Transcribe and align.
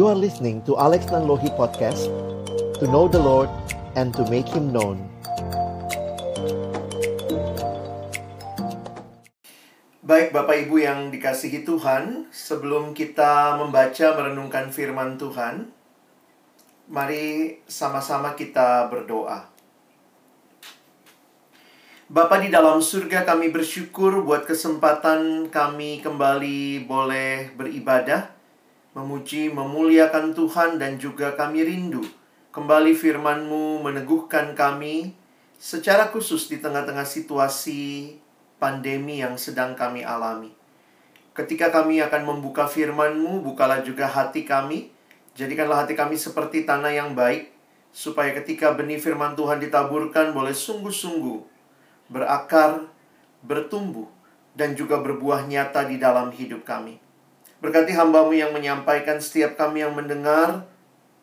You 0.00 0.08
are 0.08 0.16
listening 0.16 0.64
to 0.64 0.80
Alex 0.80 1.12
Nanlohi 1.12 1.52
Podcast 1.60 2.08
To 2.80 2.88
know 2.88 3.04
the 3.04 3.20
Lord 3.20 3.52
and 4.00 4.16
to 4.16 4.24
make 4.32 4.48
Him 4.48 4.72
known. 4.72 4.96
Baik 10.00 10.32
Bapak 10.32 10.56
Ibu 10.64 10.80
yang 10.80 11.12
dikasihi 11.12 11.68
Tuhan 11.68 12.32
Sebelum 12.32 12.96
kita 12.96 13.60
membaca 13.60 14.16
merenungkan 14.16 14.72
firman 14.72 15.20
Tuhan 15.20 15.68
Mari 16.88 17.60
sama-sama 17.68 18.32
kita 18.32 18.88
berdoa. 18.88 19.52
Bapa 22.08 22.40
di 22.40 22.48
dalam 22.48 22.80
surga 22.80 23.28
kami 23.28 23.52
bersyukur 23.52 24.24
buat 24.24 24.48
kesempatan 24.48 25.52
kami 25.52 26.00
kembali 26.00 26.88
boleh 26.88 27.52
beribadah, 27.52 28.39
memuji, 29.00 29.48
memuliakan 29.48 30.36
Tuhan 30.36 30.76
dan 30.76 31.00
juga 31.00 31.32
kami 31.32 31.64
rindu. 31.64 32.04
Kembali 32.52 32.92
firman-Mu 32.92 33.80
meneguhkan 33.80 34.52
kami 34.52 35.16
secara 35.56 36.12
khusus 36.12 36.52
di 36.52 36.60
tengah-tengah 36.60 37.08
situasi 37.08 38.14
pandemi 38.60 39.24
yang 39.24 39.40
sedang 39.40 39.72
kami 39.72 40.04
alami. 40.04 40.52
Ketika 41.32 41.72
kami 41.72 42.04
akan 42.04 42.28
membuka 42.28 42.68
firman-Mu, 42.68 43.40
bukalah 43.40 43.80
juga 43.80 44.04
hati 44.04 44.44
kami. 44.44 44.92
Jadikanlah 45.32 45.86
hati 45.86 45.96
kami 45.96 46.20
seperti 46.20 46.68
tanah 46.68 46.92
yang 46.92 47.16
baik, 47.16 47.48
supaya 47.94 48.34
ketika 48.36 48.76
benih 48.76 49.00
firman 49.00 49.32
Tuhan 49.32 49.62
ditaburkan 49.62 50.36
boleh 50.36 50.52
sungguh-sungguh 50.52 51.50
berakar, 52.10 52.90
bertumbuh, 53.46 54.10
dan 54.58 54.74
juga 54.74 54.98
berbuah 54.98 55.46
nyata 55.46 55.86
di 55.86 55.96
dalam 55.96 56.34
hidup 56.34 56.66
kami. 56.66 56.98
Berkati 57.60 57.92
hambamu 57.92 58.32
yang 58.32 58.56
menyampaikan 58.56 59.20
setiap 59.20 59.60
kami 59.60 59.84
yang 59.84 59.92
mendengar, 59.92 60.64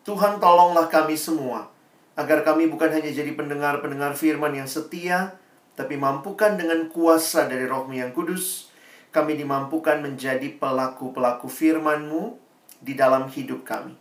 Tuhan 0.05 0.37
tolonglah 0.37 0.85
kami 0.85 1.17
semua, 1.17 1.73
agar 2.13 2.45
kami 2.45 2.69
bukan 2.69 2.93
hanya 2.93 3.09
jadi 3.09 3.33
pendengar-pendengar 3.33 4.13
firman 4.13 4.53
yang 4.53 4.69
setia, 4.69 5.33
tapi 5.73 5.97
mampukan 5.97 6.53
dengan 6.53 6.93
kuasa 6.93 7.49
dari 7.49 7.65
rohmu 7.65 7.97
yang 7.97 8.13
kudus, 8.13 8.69
kami 9.09 9.33
dimampukan 9.33 9.97
menjadi 9.97 10.53
pelaku-pelaku 10.61 11.49
firman-Mu 11.49 12.37
di 12.85 12.93
dalam 12.93 13.25
hidup 13.33 13.65
kami. 13.65 13.97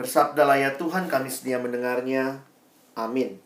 Bersabdalah 0.00 0.56
ya 0.56 0.70
Tuhan, 0.80 1.04
kami 1.06 1.28
sedia 1.28 1.60
mendengarnya. 1.60 2.40
Amin. 2.96 3.44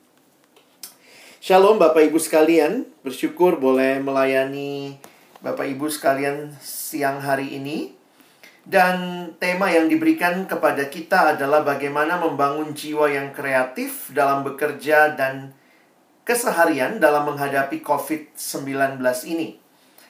Shalom 1.42 1.82
Bapak 1.82 2.06
Ibu 2.06 2.22
sekalian, 2.22 2.86
bersyukur 3.02 3.58
boleh 3.58 3.98
melayani 3.98 4.98
Bapak 5.42 5.66
Ibu 5.66 5.90
sekalian 5.90 6.54
siang 6.62 7.18
hari 7.18 7.58
ini. 7.58 7.97
Dan 8.68 9.32
tema 9.40 9.72
yang 9.72 9.88
diberikan 9.88 10.44
kepada 10.44 10.92
kita 10.92 11.32
adalah 11.32 11.64
bagaimana 11.64 12.20
membangun 12.20 12.76
jiwa 12.76 13.08
yang 13.08 13.32
kreatif 13.32 14.12
dalam 14.12 14.44
bekerja 14.44 15.16
dan 15.16 15.56
keseharian 16.28 17.00
dalam 17.00 17.24
menghadapi 17.32 17.80
COVID-19 17.80 19.00
ini. 19.24 19.56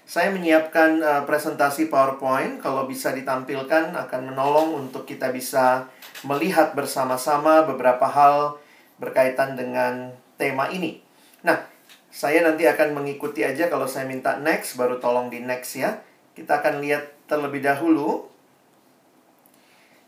Saya 0.03 0.35
menyiapkan 0.35 0.99
uh, 0.99 1.23
presentasi 1.23 1.87
PowerPoint, 1.87 2.59
kalau 2.59 2.91
bisa 2.91 3.15
ditampilkan 3.15 3.95
akan 3.95 4.35
menolong 4.35 4.75
untuk 4.75 5.07
kita 5.07 5.31
bisa 5.31 5.87
melihat 6.27 6.75
bersama-sama 6.75 7.63
beberapa 7.63 8.11
hal 8.11 8.59
berkaitan 8.99 9.55
dengan 9.55 10.11
tema 10.35 10.67
ini. 10.75 10.99
Nah, 11.47 11.63
saya 12.11 12.43
nanti 12.43 12.67
akan 12.67 12.99
mengikuti 12.99 13.47
aja 13.47 13.71
kalau 13.71 13.87
saya 13.87 14.11
minta 14.11 14.35
next, 14.43 14.75
baru 14.75 14.99
tolong 14.99 15.31
di 15.31 15.39
next 15.39 15.79
ya. 15.79 16.03
Kita 16.35 16.59
akan 16.59 16.83
lihat 16.83 17.31
terlebih 17.31 17.63
dahulu. 17.63 18.38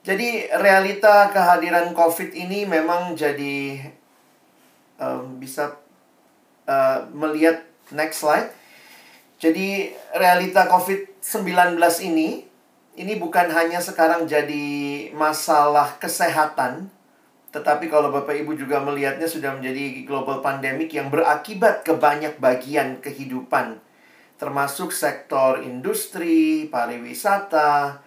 Jadi 0.01 0.49
realita 0.49 1.29
kehadiran 1.29 1.93
COVID 1.93 2.33
ini 2.33 2.65
memang 2.65 3.13
jadi 3.13 3.85
um, 4.97 5.37
bisa 5.37 5.77
uh, 6.65 7.05
melihat 7.13 7.61
next 7.93 8.25
slide. 8.25 8.49
Jadi 9.37 9.93
realita 10.17 10.65
COVID-19 10.69 11.77
ini 12.09 12.49
ini 12.97 13.13
bukan 13.17 13.49
hanya 13.53 13.81
sekarang 13.81 14.29
jadi 14.29 15.09
masalah 15.17 15.97
kesehatan, 15.97 16.93
tetapi 17.53 17.89
kalau 17.89 18.13
Bapak 18.13 18.37
Ibu 18.41 18.57
juga 18.57 18.81
melihatnya 18.81 19.25
sudah 19.25 19.57
menjadi 19.57 20.05
global 20.05 20.45
pandemic 20.45 20.93
yang 20.93 21.09
berakibat 21.09 21.85
ke 21.85 21.97
banyak 21.97 22.37
bagian 22.41 23.01
kehidupan. 23.01 23.81
Termasuk 24.41 24.93
sektor 24.93 25.61
industri, 25.61 26.69
pariwisata, 26.73 28.01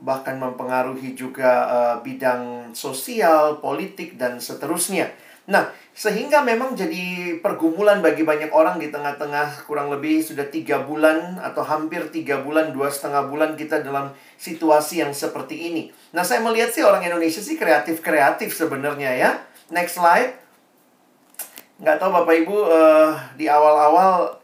bahkan 0.00 0.40
mempengaruhi 0.40 1.12
juga 1.12 1.50
uh, 1.68 1.96
bidang 2.00 2.72
sosial, 2.72 3.60
politik, 3.60 4.16
dan 4.16 4.40
seterusnya. 4.40 5.12
Nah, 5.50 5.68
sehingga 5.92 6.40
memang 6.40 6.72
jadi 6.72 7.36
pergumulan 7.44 8.00
bagi 8.00 8.24
banyak 8.24 8.54
orang 8.54 8.80
di 8.80 8.88
tengah-tengah 8.88 9.68
kurang 9.68 9.92
lebih 9.92 10.24
sudah 10.24 10.48
tiga 10.48 10.80
bulan 10.86 11.36
atau 11.42 11.60
hampir 11.60 12.08
tiga 12.08 12.40
bulan, 12.40 12.72
dua 12.72 12.88
setengah 12.88 13.28
bulan 13.28 13.58
kita 13.58 13.84
dalam 13.84 14.14
situasi 14.40 15.04
yang 15.04 15.12
seperti 15.12 15.68
ini. 15.68 15.82
Nah, 16.16 16.24
saya 16.24 16.40
melihat 16.40 16.72
sih 16.72 16.80
orang 16.80 17.04
Indonesia 17.04 17.44
sih 17.44 17.60
kreatif-kreatif 17.60 18.56
sebenarnya 18.56 19.10
ya. 19.12 19.30
Next 19.68 20.00
slide. 20.00 20.38
Nggak 21.80 21.96
tahu 21.96 22.10
Bapak 22.12 22.34
Ibu 22.44 22.56
uh, 22.56 23.10
di 23.36 23.48
awal-awal 23.48 24.39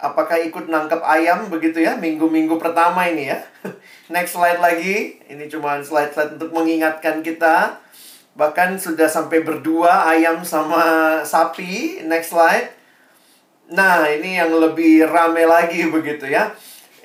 apakah 0.00 0.40
ikut 0.40 0.66
nangkep 0.66 1.04
ayam 1.04 1.52
begitu 1.52 1.84
ya 1.84 1.96
minggu-minggu 1.96 2.56
pertama 2.56 3.06
ini 3.06 3.30
ya. 3.30 3.38
Next 4.14 4.34
slide 4.34 4.58
lagi. 4.58 5.20
Ini 5.28 5.46
cuma 5.46 5.78
slide-slide 5.80 6.40
untuk 6.40 6.50
mengingatkan 6.56 7.22
kita 7.22 7.78
Bahkan 8.40 8.78
sudah 8.78 9.04
sampai 9.10 9.42
berdua 9.42 10.06
ayam 10.06 10.40
sama 10.46 11.18
sapi. 11.26 12.00
Next 12.06 12.32
slide. 12.32 12.70
Nah, 13.70 14.06
ini 14.08 14.38
yang 14.38 14.54
lebih 14.54 15.06
rame 15.06 15.46
lagi 15.46 15.86
begitu 15.94 16.30
ya. 16.30 16.48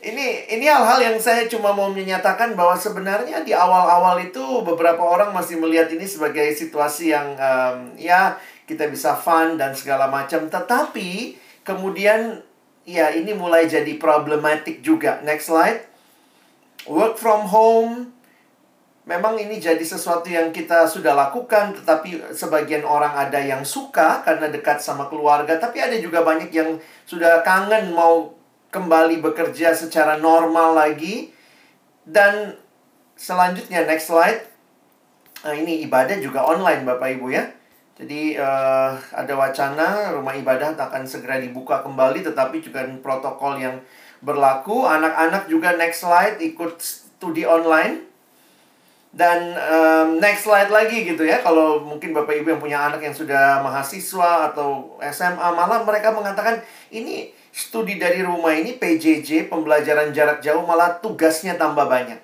Ini 0.06 0.54
ini 0.54 0.70
hal-hal 0.70 1.02
yang 1.02 1.18
saya 1.18 1.50
cuma 1.50 1.74
mau 1.74 1.90
menyatakan 1.90 2.54
bahwa 2.54 2.78
sebenarnya 2.78 3.42
di 3.42 3.58
awal-awal 3.58 4.22
itu 4.22 4.62
beberapa 4.62 5.02
orang 5.02 5.34
masih 5.34 5.58
melihat 5.58 5.90
ini 5.90 6.06
sebagai 6.06 6.54
situasi 6.54 7.10
yang 7.10 7.34
um, 7.42 7.98
ya 7.98 8.38
kita 8.70 8.86
bisa 8.86 9.18
fun 9.18 9.58
dan 9.58 9.74
segala 9.74 10.06
macam. 10.06 10.46
Tetapi 10.46 11.42
kemudian 11.66 12.38
ya 12.86 13.12
ini 13.12 13.34
mulai 13.34 13.66
jadi 13.66 13.98
problematik 13.98 14.80
juga. 14.86 15.20
Next 15.26 15.50
slide. 15.50 15.84
Work 16.86 17.18
from 17.18 17.50
home, 17.50 18.14
memang 19.10 19.42
ini 19.42 19.58
jadi 19.58 19.82
sesuatu 19.82 20.30
yang 20.30 20.54
kita 20.54 20.86
sudah 20.86 21.18
lakukan, 21.18 21.74
tetapi 21.82 22.30
sebagian 22.30 22.86
orang 22.86 23.18
ada 23.18 23.42
yang 23.42 23.66
suka 23.66 24.22
karena 24.22 24.54
dekat 24.54 24.78
sama 24.86 25.10
keluarga, 25.10 25.58
tapi 25.58 25.82
ada 25.82 25.98
juga 25.98 26.22
banyak 26.22 26.54
yang 26.54 26.78
sudah 27.10 27.42
kangen 27.42 27.90
mau 27.90 28.38
kembali 28.70 29.18
bekerja 29.26 29.74
secara 29.74 30.22
normal 30.22 30.78
lagi. 30.78 31.34
Dan 32.06 32.54
selanjutnya 33.18 33.82
next 33.90 34.14
slide. 34.14 34.46
Nah, 35.42 35.58
ini 35.58 35.82
ibadah 35.90 36.22
juga 36.22 36.46
online 36.46 36.86
Bapak 36.86 37.18
Ibu 37.18 37.34
ya. 37.34 37.50
Jadi 37.96 38.36
uh, 38.36 38.92
ada 39.16 39.34
wacana 39.40 40.12
rumah 40.12 40.36
ibadah 40.36 40.76
akan 40.76 41.08
segera 41.08 41.40
dibuka 41.40 41.80
kembali 41.80 42.28
tetapi 42.28 42.60
juga 42.60 42.84
protokol 43.00 43.56
yang 43.56 43.80
berlaku. 44.20 44.84
Anak-anak 44.84 45.48
juga 45.48 45.80
next 45.80 46.04
slide 46.04 46.44
ikut 46.44 46.76
studi 46.80 47.48
online 47.48 48.16
dan 49.16 49.56
um, 49.56 50.20
next 50.20 50.44
slide 50.44 50.68
lagi 50.68 51.08
gitu 51.08 51.24
ya, 51.24 51.40
kalau 51.40 51.80
mungkin 51.88 52.12
Bapak 52.12 52.36
Ibu 52.36 52.52
yang 52.52 52.60
punya 52.60 52.80
anak 52.84 53.00
yang 53.00 53.16
sudah 53.16 53.64
mahasiswa 53.64 54.52
atau 54.52 55.00
SMA, 55.08 55.48
malah 55.56 55.88
mereka 55.88 56.12
mengatakan 56.12 56.60
ini 56.92 57.32
studi 57.56 57.96
dari 57.96 58.20
rumah 58.28 58.52
ini 58.52 58.76
PJJ, 58.76 59.48
pembelajaran 59.48 60.12
jarak 60.12 60.44
jauh, 60.44 60.68
malah 60.68 61.00
tugasnya 61.00 61.56
tambah 61.56 61.88
banyak. 61.88 62.20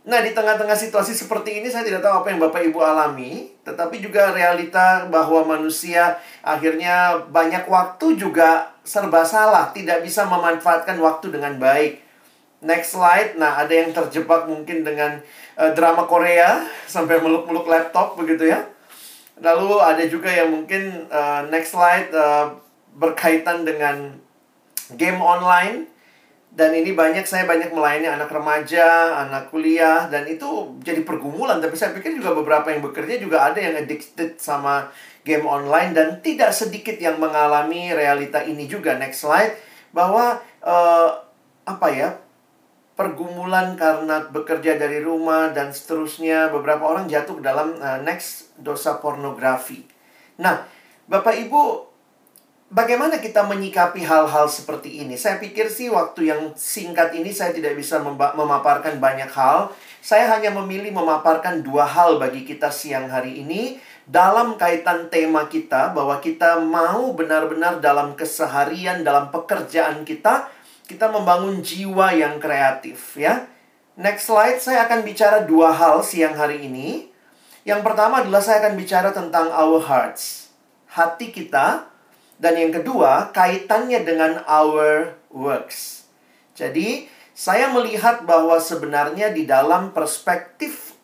Nah, 0.00 0.24
di 0.24 0.32
tengah-tengah 0.32 0.72
situasi 0.72 1.12
seperti 1.12 1.60
ini, 1.60 1.68
saya 1.68 1.84
tidak 1.84 2.00
tahu 2.00 2.24
apa 2.24 2.32
yang 2.32 2.40
Bapak 2.40 2.64
Ibu 2.64 2.80
alami, 2.80 3.52
tetapi 3.68 4.00
juga 4.00 4.32
realita 4.32 5.04
bahwa 5.12 5.44
manusia 5.44 6.16
akhirnya 6.40 7.20
banyak 7.28 7.68
waktu 7.68 8.16
juga 8.16 8.72
serba 8.80 9.28
salah, 9.28 9.68
tidak 9.76 10.00
bisa 10.00 10.24
memanfaatkan 10.24 10.96
waktu 11.04 11.36
dengan 11.36 11.60
baik. 11.60 12.00
Next 12.64 12.96
slide. 12.96 13.36
Nah, 13.36 13.60
ada 13.60 13.72
yang 13.76 13.92
terjebak 13.92 14.48
mungkin 14.48 14.88
dengan 14.88 15.20
uh, 15.60 15.72
drama 15.76 16.08
Korea 16.08 16.64
sampai 16.96 17.20
meluk-meluk 17.20 17.68
laptop 17.68 18.16
begitu 18.16 18.48
ya. 18.48 18.64
Lalu 19.40 19.84
ada 19.84 20.04
juga 20.08 20.32
yang 20.32 20.48
mungkin 20.48 21.08
uh, 21.12 21.44
next 21.52 21.76
slide 21.76 22.08
uh, 22.16 22.56
berkaitan 22.96 23.68
dengan 23.68 24.16
game 24.96 25.20
online 25.20 25.88
dan 26.50 26.74
ini 26.74 26.92
banyak 26.92 27.22
saya 27.24 27.46
banyak 27.46 27.70
melayani 27.70 28.10
anak 28.10 28.30
remaja, 28.30 29.14
anak 29.22 29.54
kuliah 29.54 30.10
dan 30.10 30.26
itu 30.26 30.74
jadi 30.82 31.06
pergumulan 31.06 31.62
tapi 31.62 31.78
saya 31.78 31.94
pikir 31.94 32.18
juga 32.18 32.34
beberapa 32.34 32.74
yang 32.74 32.82
bekerja 32.82 33.22
juga 33.22 33.46
ada 33.46 33.62
yang 33.62 33.78
addicted 33.78 34.34
sama 34.36 34.90
game 35.22 35.46
online 35.46 35.94
dan 35.94 36.18
tidak 36.18 36.50
sedikit 36.50 36.98
yang 36.98 37.22
mengalami 37.22 37.94
realita 37.94 38.42
ini 38.42 38.66
juga 38.66 38.98
next 38.98 39.22
slide 39.22 39.54
bahwa 39.94 40.42
uh, 40.66 41.10
apa 41.66 41.88
ya 41.94 42.18
pergumulan 43.00 43.80
karena 43.80 44.28
bekerja 44.28 44.76
dari 44.76 45.00
rumah 45.00 45.56
dan 45.56 45.72
seterusnya. 45.72 46.52
Beberapa 46.52 46.84
orang 46.84 47.08
jatuh 47.08 47.40
dalam 47.40 47.80
uh, 47.80 47.96
next 48.04 48.52
dosa 48.60 49.00
pornografi. 49.00 49.88
Nah, 50.36 50.68
Bapak 51.08 51.32
Ibu, 51.32 51.89
bagaimana 52.70 53.18
kita 53.18 53.44
menyikapi 53.44 54.06
hal-hal 54.06 54.46
seperti 54.46 55.02
ini? 55.02 55.18
Saya 55.18 55.42
pikir 55.42 55.66
sih 55.68 55.90
waktu 55.90 56.30
yang 56.30 56.54
singkat 56.54 57.12
ini 57.12 57.34
saya 57.34 57.50
tidak 57.50 57.74
bisa 57.76 57.98
memaparkan 58.06 59.02
banyak 59.02 59.28
hal. 59.34 59.74
Saya 60.00 60.30
hanya 60.32 60.54
memilih 60.54 60.94
memaparkan 60.94 61.60
dua 61.60 61.84
hal 61.84 62.16
bagi 62.16 62.46
kita 62.46 62.72
siang 62.72 63.10
hari 63.10 63.42
ini 63.44 63.76
dalam 64.08 64.56
kaitan 64.56 65.12
tema 65.12 65.44
kita 65.50 65.92
bahwa 65.92 66.16
kita 66.22 66.62
mau 66.62 67.12
benar-benar 67.12 67.84
dalam 67.84 68.16
keseharian, 68.16 69.04
dalam 69.04 69.28
pekerjaan 69.28 70.06
kita, 70.08 70.48
kita 70.88 71.12
membangun 71.12 71.60
jiwa 71.60 72.16
yang 72.16 72.40
kreatif 72.40 73.18
ya. 73.20 73.44
Next 74.00 74.32
slide, 74.32 74.62
saya 74.62 74.88
akan 74.88 75.04
bicara 75.04 75.44
dua 75.44 75.74
hal 75.76 76.00
siang 76.00 76.32
hari 76.32 76.64
ini. 76.64 77.12
Yang 77.68 77.84
pertama 77.84 78.24
adalah 78.24 78.40
saya 78.40 78.64
akan 78.64 78.74
bicara 78.80 79.12
tentang 79.12 79.52
our 79.52 79.84
hearts, 79.84 80.48
hati 80.88 81.28
kita. 81.28 81.89
Dan 82.40 82.56
yang 82.56 82.72
kedua, 82.72 83.28
kaitannya 83.36 84.00
dengan 84.00 84.40
our 84.48 85.12
works. 85.28 86.08
Jadi, 86.56 87.04
saya 87.36 87.68
melihat 87.68 88.24
bahwa 88.24 88.56
sebenarnya 88.56 89.28
di 89.32 89.44
dalam 89.44 89.92
perspektif 89.92 90.96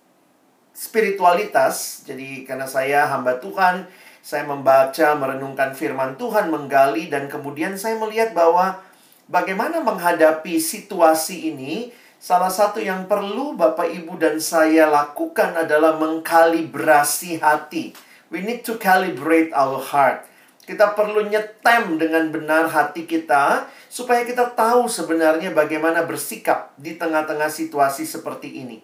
spiritualitas. 0.77 2.05
Jadi 2.05 2.45
karena 2.45 2.69
saya 2.69 3.09
hamba 3.09 3.41
Tuhan, 3.41 3.89
saya 4.21 4.45
membaca, 4.45 5.17
merenungkan 5.17 5.73
firman 5.73 6.21
Tuhan, 6.21 6.53
menggali 6.53 7.09
dan 7.09 7.29
kemudian 7.33 7.77
saya 7.81 7.97
melihat 7.97 8.37
bahwa 8.37 8.81
bagaimana 9.29 9.81
menghadapi 9.81 10.61
situasi 10.61 11.53
ini 11.53 11.93
Salah 12.17 12.49
satu 12.49 12.81
yang 12.81 13.05
perlu 13.05 13.55
Bapak 13.55 13.93
Ibu 13.93 14.17
dan 14.17 14.41
saya 14.41 14.89
lakukan 14.89 15.53
adalah 15.53 16.01
mengkalibrasi 16.01 17.39
hati. 17.45 17.93
We 18.33 18.41
need 18.41 18.65
to 18.67 18.81
calibrate 18.81 19.53
our 19.53 19.79
heart. 19.79 20.25
Kita 20.67 20.99
perlu 20.99 21.31
nyetem 21.31 21.95
dengan 21.95 22.27
benar 22.35 22.67
hati 22.67 23.07
kita 23.07 23.71
supaya 23.87 24.27
kita 24.27 24.51
tahu 24.59 24.91
sebenarnya 24.91 25.55
bagaimana 25.55 26.03
bersikap 26.03 26.75
di 26.75 26.99
tengah-tengah 26.99 27.47
situasi 27.47 28.03
seperti 28.03 28.67
ini. 28.67 28.83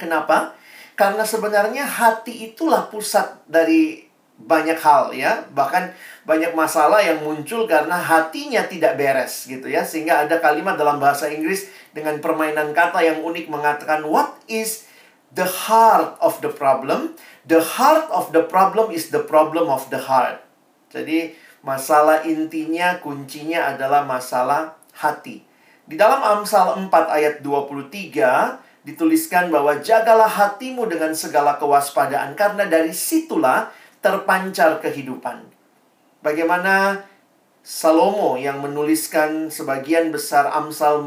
Kenapa? 0.00 0.56
Karena 0.96 1.28
sebenarnya 1.28 1.84
hati 1.84 2.48
itulah 2.48 2.88
pusat 2.88 3.44
dari 3.44 4.08
banyak 4.40 4.80
hal 4.80 5.12
ya. 5.12 5.44
Bahkan 5.52 5.92
banyak 6.24 6.56
masalah 6.56 7.04
yang 7.04 7.20
muncul 7.20 7.68
karena 7.68 8.00
hatinya 8.00 8.64
tidak 8.64 8.96
beres 8.96 9.44
gitu 9.44 9.68
ya. 9.68 9.84
Sehingga 9.84 10.24
ada 10.24 10.40
kalimat 10.40 10.80
dalam 10.80 10.96
bahasa 10.96 11.28
Inggris 11.28 11.68
dengan 11.92 12.20
permainan 12.24 12.72
kata 12.72 13.04
yang 13.04 13.20
unik 13.20 13.52
mengatakan 13.52 14.08
what 14.08 14.40
is 14.48 14.88
the 15.36 15.44
heart 15.44 16.16
of 16.24 16.40
the 16.40 16.48
problem? 16.48 17.12
The 17.44 17.60
heart 17.60 18.08
of 18.08 18.32
the 18.32 18.48
problem 18.48 18.88
is 18.92 19.12
the 19.12 19.20
problem 19.20 19.68
of 19.68 19.92
the 19.92 20.00
heart. 20.00 20.45
Jadi 20.96 21.36
masalah 21.60 22.24
intinya 22.24 22.96
kuncinya 23.04 23.76
adalah 23.76 24.08
masalah 24.08 24.80
hati. 24.96 25.44
Di 25.84 26.00
dalam 26.00 26.24
Amsal 26.24 26.88
4 26.88 26.88
ayat 26.90 27.34
23 27.44 28.88
dituliskan 28.88 29.52
bahwa 29.52 29.76
jagalah 29.84 30.30
hatimu 30.30 30.88
dengan 30.88 31.12
segala 31.12 31.60
kewaspadaan 31.60 32.32
karena 32.32 32.64
dari 32.64 32.96
situlah 32.96 33.68
terpancar 34.00 34.80
kehidupan. 34.80 35.44
Bagaimana 36.24 37.04
Salomo 37.66 38.38
yang 38.38 38.62
menuliskan 38.62 39.50
sebagian 39.50 40.14
besar 40.14 40.46
Amsal 40.54 41.02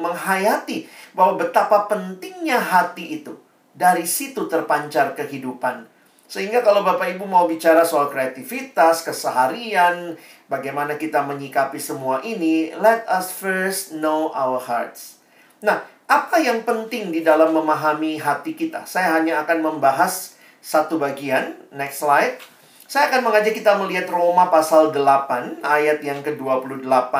menghayati 0.00 0.88
bahwa 1.12 1.36
betapa 1.44 1.84
pentingnya 1.84 2.56
hati 2.56 3.20
itu. 3.20 3.36
Dari 3.76 4.08
situ 4.08 4.48
terpancar 4.48 5.12
kehidupan. 5.12 5.84
Sehingga 6.24 6.64
kalau 6.64 6.80
Bapak 6.82 7.14
Ibu 7.14 7.28
mau 7.28 7.44
bicara 7.44 7.84
soal 7.84 8.08
kreativitas, 8.08 9.04
keseharian, 9.04 10.16
bagaimana 10.48 10.96
kita 10.96 11.20
menyikapi 11.22 11.76
semua 11.76 12.24
ini, 12.24 12.72
let 12.80 13.04
us 13.06 13.28
first 13.30 13.92
know 13.92 14.32
our 14.32 14.56
hearts. 14.56 15.20
Nah, 15.60 15.84
apa 16.04 16.36
yang 16.40 16.64
penting 16.64 17.12
di 17.12 17.24
dalam 17.24 17.52
memahami 17.56 18.20
hati 18.20 18.52
kita? 18.56 18.84
Saya 18.84 19.16
hanya 19.16 19.44
akan 19.44 19.64
membahas 19.64 20.36
satu 20.64 20.96
bagian. 20.96 21.60
Next 21.72 22.00
slide. 22.00 22.40
Saya 22.88 23.12
akan 23.12 23.28
mengajak 23.28 23.56
kita 23.56 23.76
melihat 23.80 24.08
Roma 24.08 24.48
pasal 24.48 24.92
8 24.92 25.60
ayat 25.60 26.00
yang 26.00 26.24
ke-28. 26.24 27.12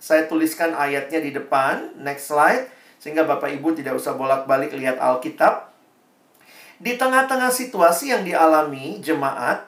Saya 0.00 0.28
tuliskan 0.28 0.72
ayatnya 0.72 1.20
di 1.20 1.32
depan. 1.32 1.96
Next 2.00 2.32
slide. 2.32 2.68
Sehingga 3.00 3.28
Bapak 3.28 3.52
Ibu 3.52 3.76
tidak 3.76 3.96
usah 3.96 4.16
bolak-balik 4.16 4.72
lihat 4.72 4.96
Alkitab. 4.96 5.75
Di 6.76 7.00
tengah-tengah 7.00 7.48
situasi 7.48 8.12
yang 8.12 8.20
dialami 8.20 9.00
jemaat, 9.00 9.64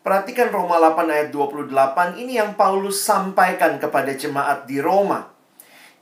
perhatikan 0.00 0.48
Roma 0.48 0.80
8 0.80 1.04
ayat 1.12 1.28
28 1.28 2.16
ini 2.16 2.40
yang 2.40 2.56
Paulus 2.56 3.04
sampaikan 3.04 3.76
kepada 3.76 4.16
jemaat 4.16 4.64
di 4.64 4.80
Roma. 4.80 5.28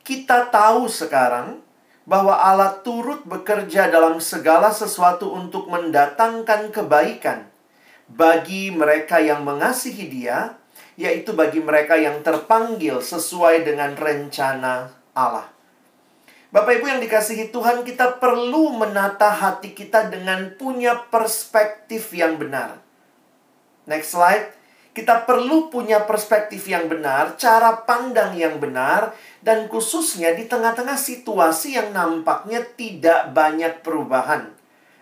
Kita 0.06 0.46
tahu 0.46 0.87
sekarang 0.87 1.58
bahwa 2.06 2.38
Allah 2.38 2.79
turut 2.87 3.26
bekerja 3.26 3.90
dalam 3.90 4.23
segala 4.23 4.70
sesuatu 4.70 5.35
untuk 5.35 5.67
mendatangkan 5.67 6.70
kebaikan 6.70 7.50
bagi 8.06 8.70
mereka 8.70 9.19
yang 9.19 9.43
mengasihi 9.43 10.06
Dia, 10.06 10.55
yaitu 10.94 11.34
bagi 11.34 11.58
mereka 11.58 11.99
yang 11.99 12.23
terpanggil 12.23 13.02
sesuai 13.02 13.67
dengan 13.67 13.99
rencana 13.99 14.94
Allah. 15.19 15.57
Bapak 16.48 16.80
Ibu 16.80 16.88
yang 16.88 17.02
dikasihi 17.04 17.52
Tuhan, 17.52 17.84
kita 17.84 18.16
perlu 18.16 18.72
menata 18.72 19.28
hati 19.28 19.76
kita 19.76 20.08
dengan 20.08 20.56
punya 20.56 20.96
perspektif 21.12 22.16
yang 22.16 22.40
benar. 22.40 22.80
Next 23.84 24.16
slide. 24.16 24.56
Kita 24.96 25.28
perlu 25.28 25.68
punya 25.68 26.08
perspektif 26.08 26.66
yang 26.66 26.88
benar, 26.90 27.38
cara 27.38 27.84
pandang 27.84 28.34
yang 28.34 28.58
benar, 28.58 29.14
dan 29.44 29.70
khususnya 29.70 30.34
di 30.34 30.48
tengah-tengah 30.48 30.98
situasi 30.98 31.78
yang 31.78 31.94
nampaknya 31.94 32.64
tidak 32.74 33.30
banyak 33.30 33.84
perubahan 33.84 34.50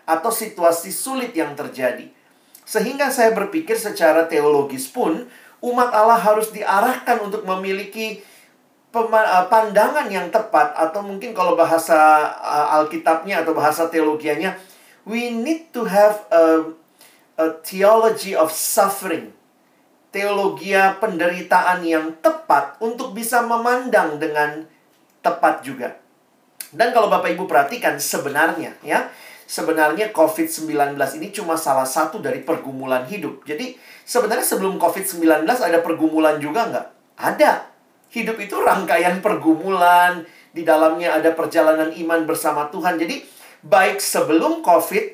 atau 0.05 0.29
situasi 0.29 0.93
sulit 0.93 1.33
yang 1.33 1.57
terjadi. 1.57 2.13
Sehingga 2.61 3.09
saya 3.09 3.33
berpikir 3.33 3.79
secara 3.79 4.29
teologis 4.29 4.85
pun, 4.85 5.25
umat 5.65 5.89
Allah 5.95 6.19
harus 6.19 6.53
diarahkan 6.53 7.17
untuk 7.23 7.41
memiliki 7.47 8.21
pandangan 9.51 10.09
yang 10.09 10.33
tepat 10.33 10.73
atau 10.73 11.05
mungkin 11.05 11.37
kalau 11.37 11.53
bahasa 11.53 12.25
eh, 12.41 12.75
Alkitabnya 12.81 13.45
atau 13.45 13.53
bahasa 13.53 13.85
teologianya, 13.85 14.57
we 15.05 15.29
need 15.29 15.69
to 15.69 15.85
have 15.85 16.25
a, 16.33 16.73
a 17.37 17.45
theology 17.61 18.33
of 18.33 18.49
suffering 18.49 19.37
teologi 20.17 20.73
penderitaan 20.73 21.85
yang 21.85 22.17
tepat 22.23 22.79
untuk 22.81 23.13
bisa 23.13 23.43
memandang 23.45 24.17
dengan 24.17 24.65
tepat 25.21 25.61
juga. 25.61 25.99
Dan 26.73 26.91
kalau 26.91 27.07
Bapak 27.07 27.31
Ibu 27.31 27.45
perhatikan 27.45 28.01
sebenarnya 28.01 28.75
ya, 28.83 29.07
sebenarnya 29.47 30.11
COVID-19 30.11 30.97
ini 31.21 31.27
cuma 31.31 31.55
salah 31.55 31.87
satu 31.87 32.19
dari 32.19 32.43
pergumulan 32.43 33.07
hidup. 33.07 33.45
Jadi 33.47 33.77
sebenarnya 34.03 34.43
sebelum 34.43 34.81
COVID-19 34.81 35.47
ada 35.47 35.79
pergumulan 35.79 36.41
juga 36.41 36.67
nggak? 36.67 36.87
Ada. 37.17 37.76
Hidup 38.11 38.39
itu 38.39 38.55
rangkaian 38.59 39.19
pergumulan, 39.19 40.23
di 40.55 40.65
dalamnya 40.65 41.13
ada 41.19 41.35
perjalanan 41.37 41.93
iman 41.93 42.25
bersama 42.25 42.71
Tuhan. 42.73 42.97
Jadi 42.97 43.21
baik 43.61 44.01
sebelum 44.01 44.65
COVID, 44.65 45.05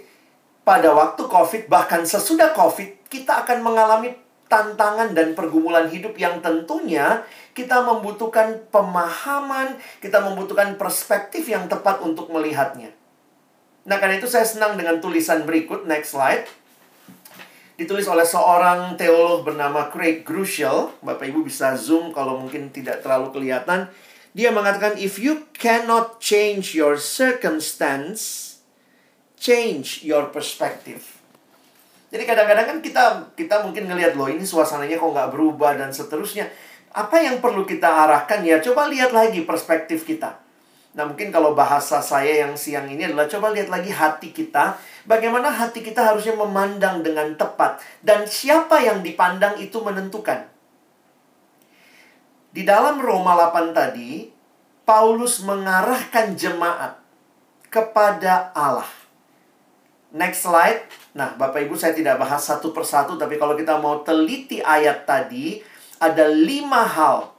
pada 0.63 0.95
waktu 0.95 1.27
COVID, 1.27 1.61
bahkan 1.67 2.07
sesudah 2.07 2.55
COVID, 2.55 3.11
kita 3.11 3.43
akan 3.43 3.59
mengalami 3.59 4.15
tantangan 4.47 5.11
dan 5.17 5.33
pergumulan 5.33 5.89
hidup 5.89 6.13
yang 6.15 6.39
tentunya 6.39 7.25
kita 7.57 7.81
membutuhkan 7.81 8.69
pemahaman, 8.69 9.77
kita 9.99 10.21
membutuhkan 10.21 10.77
perspektif 10.77 11.49
yang 11.49 11.65
tepat 11.65 12.01
untuk 12.01 12.29
melihatnya. 12.29 12.93
Nah, 13.83 13.99
karena 13.99 14.17
itu 14.17 14.31
saya 14.31 14.47
senang 14.47 14.79
dengan 14.79 15.03
tulisan 15.03 15.43
berikut, 15.43 15.83
next 15.83 16.15
slide. 16.15 16.47
Ditulis 17.73 18.05
oleh 18.05 18.21
seorang 18.21 18.93
teolog 18.93 19.41
bernama 19.41 19.89
Craig 19.89 20.21
Groeschel. 20.21 20.93
Bapak 21.01 21.25
Ibu 21.25 21.41
bisa 21.41 21.73
zoom 21.73 22.13
kalau 22.13 22.37
mungkin 22.37 22.69
tidak 22.69 23.01
terlalu 23.01 23.33
kelihatan. 23.33 23.89
Dia 24.37 24.53
mengatakan, 24.53 24.97
if 25.01 25.17
you 25.17 25.49
cannot 25.57 26.21
change 26.21 26.77
your 26.77 27.01
circumstance, 27.01 28.53
change 29.41 30.05
your 30.05 30.29
perspective. 30.29 31.01
Jadi 32.13 32.29
kadang-kadang 32.29 32.65
kan 32.69 32.77
kita 32.77 33.03
kita 33.33 33.65
mungkin 33.65 33.89
ngelihat 33.89 34.13
loh 34.13 34.29
ini 34.29 34.45
suasananya 34.45 35.01
kok 35.01 35.09
nggak 35.09 35.33
berubah 35.33 35.73
dan 35.73 35.89
seterusnya. 35.89 36.45
Apa 36.93 37.25
yang 37.25 37.41
perlu 37.41 37.65
kita 37.65 37.89
arahkan 37.89 38.45
ya? 38.45 38.61
Coba 38.61 38.85
lihat 38.85 39.09
lagi 39.09 39.41
perspektif 39.41 40.05
kita. 40.05 40.42
Nah 40.93 41.09
mungkin 41.09 41.33
kalau 41.33 41.57
bahasa 41.57 41.97
saya 42.05 42.45
yang 42.45 42.53
siang 42.53 42.85
ini 42.85 43.09
adalah 43.09 43.25
coba 43.25 43.49
lihat 43.49 43.73
lagi 43.73 43.89
hati 43.89 44.29
kita. 44.29 44.77
Bagaimana 45.09 45.49
hati 45.49 45.81
kita 45.81 46.05
harusnya 46.05 46.37
memandang 46.37 47.01
dengan 47.01 47.33
tepat. 47.33 47.81
Dan 48.05 48.29
siapa 48.29 48.77
yang 48.77 49.01
dipandang 49.01 49.57
itu 49.57 49.81
menentukan. 49.81 50.45
Di 52.53 52.61
dalam 52.61 53.01
Roma 53.01 53.33
8 53.33 53.73
tadi, 53.73 54.29
Paulus 54.85 55.41
mengarahkan 55.41 56.37
jemaat 56.37 57.01
kepada 57.73 58.53
Allah. 58.53 58.85
Next 60.13 60.45
slide. 60.45 60.85
Nah, 61.17 61.33
Bapak 61.33 61.65
Ibu 61.65 61.73
saya 61.73 61.97
tidak 61.97 62.21
bahas 62.21 62.45
satu 62.45 62.69
persatu, 62.69 63.17
tapi 63.17 63.41
kalau 63.41 63.57
kita 63.57 63.81
mau 63.81 64.05
teliti 64.05 64.61
ayat 64.61 65.09
tadi, 65.09 65.57
ada 65.97 66.29
lima 66.29 66.85
hal. 66.85 67.32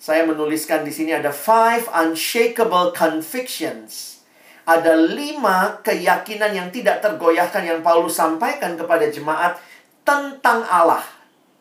Saya 0.00 0.24
menuliskan 0.24 0.80
di 0.80 0.88
sini 0.88 1.12
ada 1.12 1.28
five 1.28 1.84
unshakable 1.92 2.96
convictions. 2.96 4.24
Ada 4.64 4.96
lima 4.96 5.76
keyakinan 5.84 6.56
yang 6.56 6.68
tidak 6.72 7.04
tergoyahkan 7.04 7.60
yang 7.68 7.84
Paulus 7.84 8.16
sampaikan 8.16 8.80
kepada 8.80 9.04
jemaat 9.12 9.60
tentang 10.00 10.64
Allah 10.64 11.04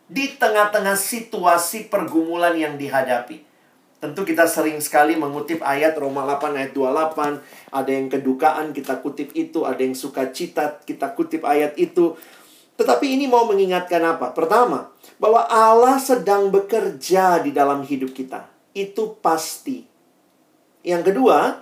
di 0.08 0.40
tengah-tengah 0.40 0.96
situasi 0.96 1.92
pergumulan 1.92 2.56
yang 2.56 2.80
dihadapi. 2.80 3.44
Tentu 4.00 4.24
kita 4.24 4.48
sering 4.48 4.80
sekali 4.80 5.20
mengutip 5.20 5.60
ayat 5.60 6.00
Roma 6.00 6.24
8 6.24 6.56
ayat 6.56 6.72
28. 6.72 7.76
Ada 7.76 7.92
yang 7.92 8.08
kedukaan, 8.08 8.72
kita 8.72 9.04
kutip 9.04 9.36
itu. 9.36 9.68
Ada 9.68 9.84
yang 9.84 9.92
suka 9.92 10.32
cita, 10.32 10.80
kita 10.88 11.12
kutip 11.12 11.44
ayat 11.44 11.76
itu. 11.76 12.16
Tetapi 12.80 13.20
ini 13.20 13.28
mau 13.28 13.44
mengingatkan 13.44 14.00
apa? 14.08 14.32
Pertama, 14.32 14.88
bahwa 15.20 15.44
Allah 15.52 16.00
sedang 16.00 16.48
bekerja 16.48 17.44
di 17.44 17.52
dalam 17.52 17.84
hidup 17.84 18.16
kita. 18.16 18.48
Itu 18.72 19.20
pasti. 19.20 19.84
Yang 20.88 21.12
kedua, 21.12 21.60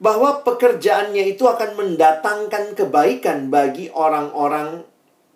bahwa 0.00 0.40
pekerjaannya 0.40 1.36
itu 1.36 1.44
akan 1.44 1.76
mendatangkan 1.76 2.72
kebaikan 2.80 3.52
bagi 3.52 3.92
orang-orang 3.92 4.88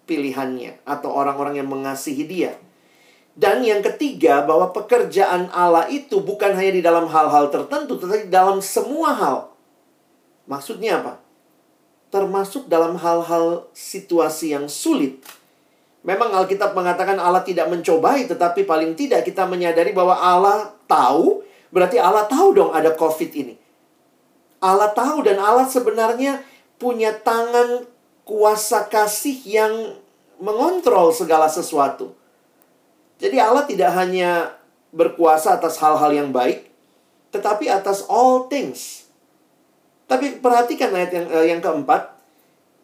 pilihannya 0.08 0.80
atau 0.88 1.12
orang-orang 1.12 1.60
yang 1.60 1.68
mengasihi 1.68 2.24
dia. 2.24 2.56
Dan 3.36 3.60
yang 3.60 3.84
ketiga, 3.84 4.42
bahwa 4.48 4.72
pekerjaan 4.72 5.52
Allah 5.52 5.92
itu 5.92 6.24
bukan 6.24 6.56
hanya 6.56 6.72
di 6.72 6.82
dalam 6.82 7.04
hal-hal 7.04 7.52
tertentu, 7.52 8.00
tetapi 8.00 8.32
dalam 8.32 8.64
semua 8.64 9.12
hal. 9.12 9.36
Maksudnya 10.48 11.04
apa? 11.04 11.27
Termasuk 12.08 12.66
dalam 12.72 12.96
hal-hal 12.96 13.68
situasi 13.76 14.56
yang 14.56 14.64
sulit. 14.66 15.20
Memang 16.06 16.32
Alkitab 16.32 16.72
mengatakan 16.72 17.20
Allah 17.20 17.44
tidak 17.44 17.68
mencobai, 17.68 18.24
tetapi 18.24 18.64
paling 18.64 18.96
tidak 18.96 19.28
kita 19.28 19.44
menyadari 19.44 19.92
bahwa 19.92 20.16
Allah 20.16 20.72
tahu, 20.88 21.44
berarti 21.68 22.00
Allah 22.00 22.24
tahu 22.24 22.56
dong 22.56 22.70
ada 22.72 22.96
COVID 22.96 23.30
ini. 23.36 23.54
Allah 24.58 24.90
tahu 24.90 25.22
dan 25.26 25.38
Allah 25.38 25.68
sebenarnya 25.68 26.42
punya 26.80 27.12
tangan 27.12 27.84
kuasa 28.24 28.86
kasih 28.86 29.36
yang 29.44 29.74
mengontrol 30.38 31.10
segala 31.10 31.50
sesuatu. 31.50 32.14
Jadi 33.18 33.36
Allah 33.42 33.66
tidak 33.66 33.90
hanya 33.98 34.54
berkuasa 34.94 35.58
atas 35.58 35.76
hal-hal 35.82 36.14
yang 36.14 36.30
baik, 36.30 36.70
tetapi 37.34 37.66
atas 37.66 38.06
all 38.06 38.46
things. 38.46 39.07
Tapi 40.08 40.40
perhatikan 40.40 40.88
ayat 40.96 41.12
yang 41.12 41.26
uh, 41.28 41.44
yang 41.44 41.60
keempat, 41.60 42.16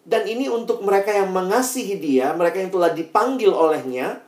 dan 0.05 0.29
ini 0.29 0.45
untuk 0.45 0.85
mereka 0.85 1.09
yang 1.09 1.33
mengasihi 1.33 1.97
Dia, 1.97 2.37
mereka 2.37 2.61
yang 2.61 2.69
telah 2.69 2.93
dipanggil 2.93 3.49
olehnya. 3.49 4.21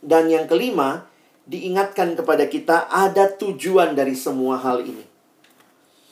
Dan 0.00 0.32
yang 0.32 0.48
kelima, 0.48 1.04
diingatkan 1.44 2.16
kepada 2.16 2.48
kita 2.48 2.88
ada 2.88 3.28
tujuan 3.28 3.92
dari 3.92 4.16
semua 4.16 4.56
hal 4.56 4.80
ini. 4.82 5.04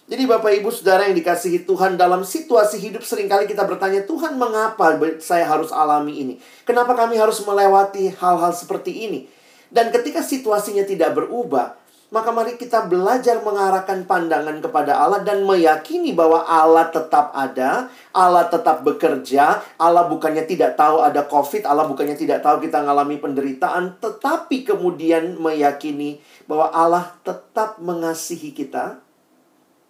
Jadi 0.05 0.29
Bapak 0.29 0.53
Ibu 0.61 0.69
Saudara 0.69 1.09
yang 1.09 1.17
dikasihi 1.17 1.65
Tuhan 1.65 1.97
dalam 1.97 2.29
situasi 2.29 2.77
hidup 2.77 3.01
sering 3.01 3.25
kali 3.25 3.49
kita 3.49 3.65
bertanya, 3.65 4.05
Tuhan 4.05 4.37
mengapa 4.37 5.01
saya 5.25 5.49
harus 5.49 5.73
alami 5.73 6.21
ini? 6.21 6.35
Kenapa 6.69 6.93
kami 6.93 7.17
harus 7.17 7.41
melewati 7.41 8.13
hal-hal 8.13 8.53
seperti 8.53 9.09
ini? 9.09 9.25
Dan 9.73 9.89
ketika 9.89 10.21
situasinya 10.21 10.85
tidak 10.85 11.17
berubah, 11.17 11.81
maka 12.15 12.31
mari 12.31 12.55
kita 12.55 12.87
belajar 12.87 13.43
mengarahkan 13.43 14.07
pandangan 14.07 14.63
kepada 14.63 15.03
Allah 15.03 15.27
dan 15.27 15.43
meyakini 15.43 16.15
bahwa 16.15 16.47
Allah 16.47 16.87
tetap 16.87 17.35
ada, 17.35 17.91
Allah 18.15 18.47
tetap 18.47 18.87
bekerja, 18.87 19.59
Allah 19.75 20.07
bukannya 20.07 20.47
tidak 20.47 20.79
tahu 20.79 21.03
ada 21.03 21.27
COVID, 21.27 21.67
Allah 21.67 21.91
bukannya 21.91 22.15
tidak 22.15 22.39
tahu 22.47 22.63
kita 22.63 22.87
mengalami 22.87 23.19
penderitaan, 23.19 23.99
tetapi 23.99 24.63
kemudian 24.63 25.35
meyakini 25.43 26.23
bahwa 26.47 26.71
Allah 26.71 27.19
tetap 27.27 27.83
mengasihi 27.83 28.55
kita, 28.55 29.03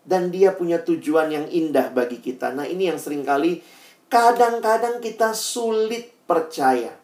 dan 0.08 0.32
dia 0.32 0.56
punya 0.56 0.80
tujuan 0.80 1.28
yang 1.28 1.44
indah 1.52 1.92
bagi 1.92 2.24
kita. 2.24 2.56
Nah, 2.56 2.64
ini 2.64 2.88
yang 2.88 2.96
sering 2.96 3.20
kali 3.20 3.60
kadang-kadang 4.08 5.04
kita 5.04 5.36
sulit 5.36 6.08
percaya. 6.24 6.96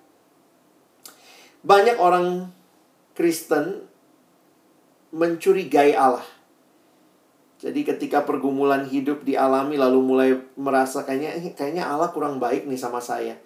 Banyak 1.60 2.00
orang 2.00 2.48
Kristen 3.12 3.89
mencurigai 5.10 5.94
Allah. 5.94 6.26
Jadi 7.60 7.84
ketika 7.84 8.24
pergumulan 8.24 8.88
hidup 8.88 9.20
dialami 9.20 9.76
lalu 9.76 10.00
mulai 10.00 10.30
merasa 10.56 11.04
kayaknya 11.04 11.36
eh, 11.36 11.52
kayaknya 11.52 11.84
Allah 11.84 12.08
kurang 12.08 12.40
baik 12.40 12.64
nih 12.64 12.80
sama 12.80 13.04
saya. 13.04 13.36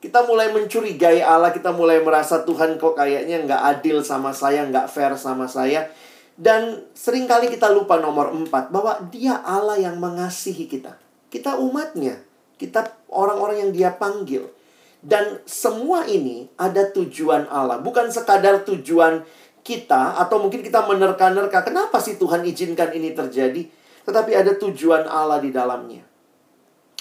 Kita 0.00 0.24
mulai 0.24 0.48
mencurigai 0.50 1.20
Allah, 1.20 1.52
kita 1.52 1.76
mulai 1.76 2.00
merasa 2.00 2.40
Tuhan 2.42 2.80
kok 2.80 2.96
kayaknya 2.96 3.44
nggak 3.44 3.62
adil 3.78 4.00
sama 4.00 4.32
saya, 4.32 4.64
nggak 4.64 4.88
fair 4.88 5.12
sama 5.14 5.44
saya. 5.44 5.92
Dan 6.40 6.88
sering 6.96 7.28
kali 7.28 7.52
kita 7.52 7.68
lupa 7.68 8.00
nomor 8.00 8.32
empat, 8.32 8.72
bahwa 8.72 8.96
dia 9.12 9.36
Allah 9.44 9.76
yang 9.76 10.00
mengasihi 10.00 10.64
kita. 10.64 10.96
Kita 11.28 11.60
umatnya. 11.60 12.16
Kita 12.56 13.04
orang-orang 13.12 13.68
yang 13.68 13.70
dia 13.76 13.92
panggil. 13.92 14.48
Dan 15.04 15.44
semua 15.44 16.08
ini 16.08 16.48
ada 16.56 16.88
tujuan 16.96 17.44
Allah. 17.52 17.76
Bukan 17.84 18.08
sekadar 18.08 18.64
tujuan 18.64 19.20
kita, 19.60 20.16
atau 20.20 20.40
mungkin 20.40 20.64
kita 20.64 20.84
menerka-nerka, 20.88 21.62
kenapa 21.64 22.00
sih 22.00 22.16
Tuhan 22.16 22.44
izinkan 22.48 22.92
ini 22.96 23.12
terjadi? 23.12 23.68
Tetapi 24.04 24.32
ada 24.32 24.56
tujuan 24.56 25.04
Allah 25.04 25.38
di 25.38 25.52
dalamnya. 25.52 26.02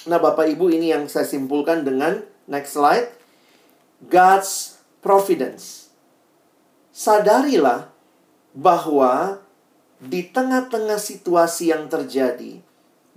Nah 0.07 0.19
Bapak 0.19 0.47
Ibu 0.47 0.71
ini 0.71 0.91
yang 0.91 1.07
saya 1.11 1.27
simpulkan 1.27 1.83
dengan 1.83 2.23
next 2.47 2.75
slide. 2.75 3.11
God's 4.07 4.79
providence. 5.03 5.91
Sadarilah 6.95 7.91
bahwa 8.55 9.43
di 9.99 10.23
tengah-tengah 10.31 10.95
situasi 10.95 11.75
yang 11.75 11.91
terjadi, 11.91 12.63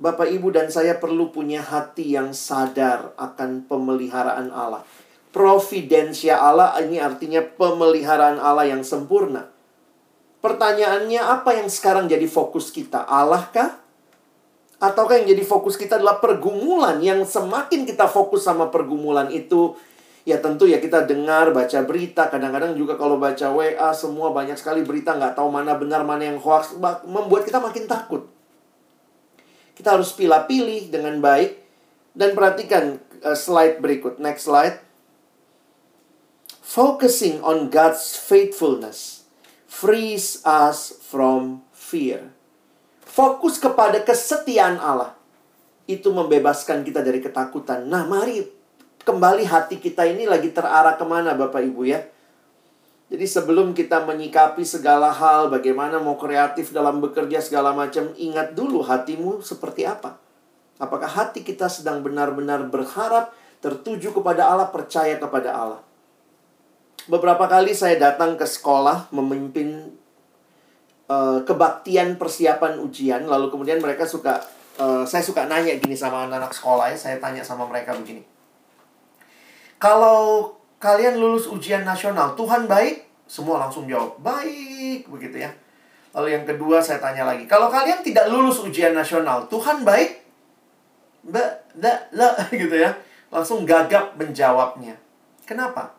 Bapak, 0.02 0.26
Ibu, 0.34 0.50
dan 0.50 0.66
saya 0.66 0.98
perlu 0.98 1.30
punya 1.30 1.62
hati 1.62 2.18
yang 2.18 2.34
sadar 2.34 3.14
akan 3.14 3.70
pemeliharaan 3.70 4.50
Allah. 4.50 4.82
Providensia 5.32 6.36
Allah 6.36 6.76
ini 6.84 7.00
artinya 7.00 7.40
pemeliharaan 7.40 8.36
Allah 8.36 8.68
yang 8.68 8.84
sempurna. 8.84 9.48
Pertanyaannya, 10.44 11.22
apa 11.24 11.56
yang 11.56 11.72
sekarang 11.72 12.10
jadi 12.10 12.28
fokus 12.28 12.68
kita? 12.68 13.08
Allah 13.08 13.48
kah? 13.48 13.80
Ataukah 14.82 15.22
yang 15.22 15.32
jadi 15.32 15.46
fokus 15.46 15.78
kita 15.78 15.96
adalah 15.96 16.18
pergumulan 16.18 16.98
yang 17.00 17.22
semakin 17.22 17.86
kita 17.86 18.10
fokus 18.10 18.44
sama 18.44 18.68
pergumulan 18.68 19.30
itu, 19.30 19.78
Ya 20.22 20.38
tentu 20.38 20.70
ya 20.70 20.78
kita 20.78 21.02
dengar, 21.02 21.50
baca 21.50 21.82
berita, 21.82 22.30
kadang-kadang 22.30 22.78
juga 22.78 22.94
kalau 22.94 23.18
baca 23.18 23.50
WA 23.50 23.90
semua 23.90 24.30
banyak 24.30 24.54
sekali 24.54 24.86
berita 24.86 25.18
nggak 25.18 25.34
tahu 25.34 25.50
mana 25.50 25.74
benar 25.74 26.06
mana 26.06 26.30
yang 26.30 26.38
hoax, 26.38 26.78
membuat 27.02 27.42
kita 27.42 27.58
makin 27.58 27.90
takut. 27.90 28.30
Kita 29.74 29.98
harus 29.98 30.14
pilih-pilih 30.14 30.94
dengan 30.94 31.18
baik 31.18 31.58
dan 32.14 32.38
perhatikan 32.38 33.02
uh, 33.26 33.34
slide 33.34 33.82
berikut, 33.82 34.22
next 34.22 34.46
slide. 34.46 34.78
Focusing 36.72 37.44
on 37.44 37.68
God's 37.68 38.16
faithfulness 38.16 39.28
frees 39.68 40.40
us 40.40 40.96
from 41.04 41.60
fear. 41.68 42.32
Fokus 43.04 43.60
kepada 43.60 44.00
kesetiaan 44.00 44.80
Allah 44.80 45.12
itu 45.84 46.08
membebaskan 46.08 46.80
kita 46.80 47.04
dari 47.04 47.20
ketakutan. 47.20 47.84
Nah, 47.84 48.08
mari 48.08 48.48
kembali 49.04 49.44
hati 49.44 49.84
kita 49.84 50.08
ini 50.08 50.24
lagi 50.24 50.48
terarah 50.48 50.96
ke 50.96 51.04
mana 51.04 51.36
Bapak 51.36 51.60
Ibu 51.60 51.84
ya. 51.84 52.08
Jadi 53.12 53.26
sebelum 53.28 53.76
kita 53.76 54.08
menyikapi 54.08 54.64
segala 54.64 55.12
hal, 55.12 55.52
bagaimana 55.52 56.00
mau 56.00 56.16
kreatif 56.16 56.72
dalam 56.72 57.04
bekerja 57.04 57.44
segala 57.44 57.76
macam, 57.76 58.16
ingat 58.16 58.56
dulu 58.56 58.80
hatimu 58.80 59.44
seperti 59.44 59.84
apa. 59.84 60.16
Apakah 60.80 61.20
hati 61.20 61.44
kita 61.44 61.68
sedang 61.68 62.00
benar-benar 62.00 62.64
berharap, 62.64 63.28
tertuju 63.60 64.16
kepada 64.16 64.48
Allah, 64.48 64.72
percaya 64.72 65.20
kepada 65.20 65.52
Allah. 65.52 65.91
Beberapa 67.10 67.50
kali 67.50 67.74
saya 67.74 67.98
datang 67.98 68.38
ke 68.38 68.46
sekolah 68.46 69.10
memimpin 69.10 69.90
uh, 71.10 71.42
kebaktian 71.42 72.20
persiapan 72.20 72.78
ujian, 72.78 73.26
lalu 73.26 73.50
kemudian 73.50 73.82
mereka 73.82 74.06
suka, 74.06 74.38
uh, 74.78 75.02
saya 75.02 75.22
suka 75.22 75.50
nanya 75.50 75.74
gini 75.82 75.98
sama 75.98 76.30
anak-anak 76.30 76.54
sekolah 76.54 76.94
ya, 76.94 76.98
saya 76.98 77.16
tanya 77.18 77.42
sama 77.42 77.66
mereka 77.66 77.94
begini 77.98 78.22
kalau 79.82 80.54
kalian 80.78 81.18
lulus 81.18 81.50
ujian 81.50 81.82
nasional, 81.82 82.38
Tuhan 82.38 82.70
baik? 82.70 83.02
Semua 83.26 83.58
langsung 83.58 83.90
jawab, 83.90 84.14
baik, 84.22 85.10
begitu 85.10 85.42
ya. 85.42 85.50
Lalu 86.14 86.38
yang 86.38 86.44
kedua 86.46 86.78
saya 86.78 87.02
tanya 87.02 87.26
lagi, 87.26 87.50
kalau 87.50 87.66
kalian 87.66 87.98
tidak 88.06 88.30
lulus 88.30 88.62
ujian 88.62 88.94
nasional, 88.94 89.50
Tuhan 89.50 89.82
baik? 89.82 90.22
Ba, 91.26 91.66
da, 91.74 92.06
la, 92.14 92.30
gitu 92.62 92.78
ya. 92.78 92.94
Langsung 93.34 93.66
gagap 93.66 94.14
menjawabnya. 94.14 94.94
Kenapa? 95.42 95.98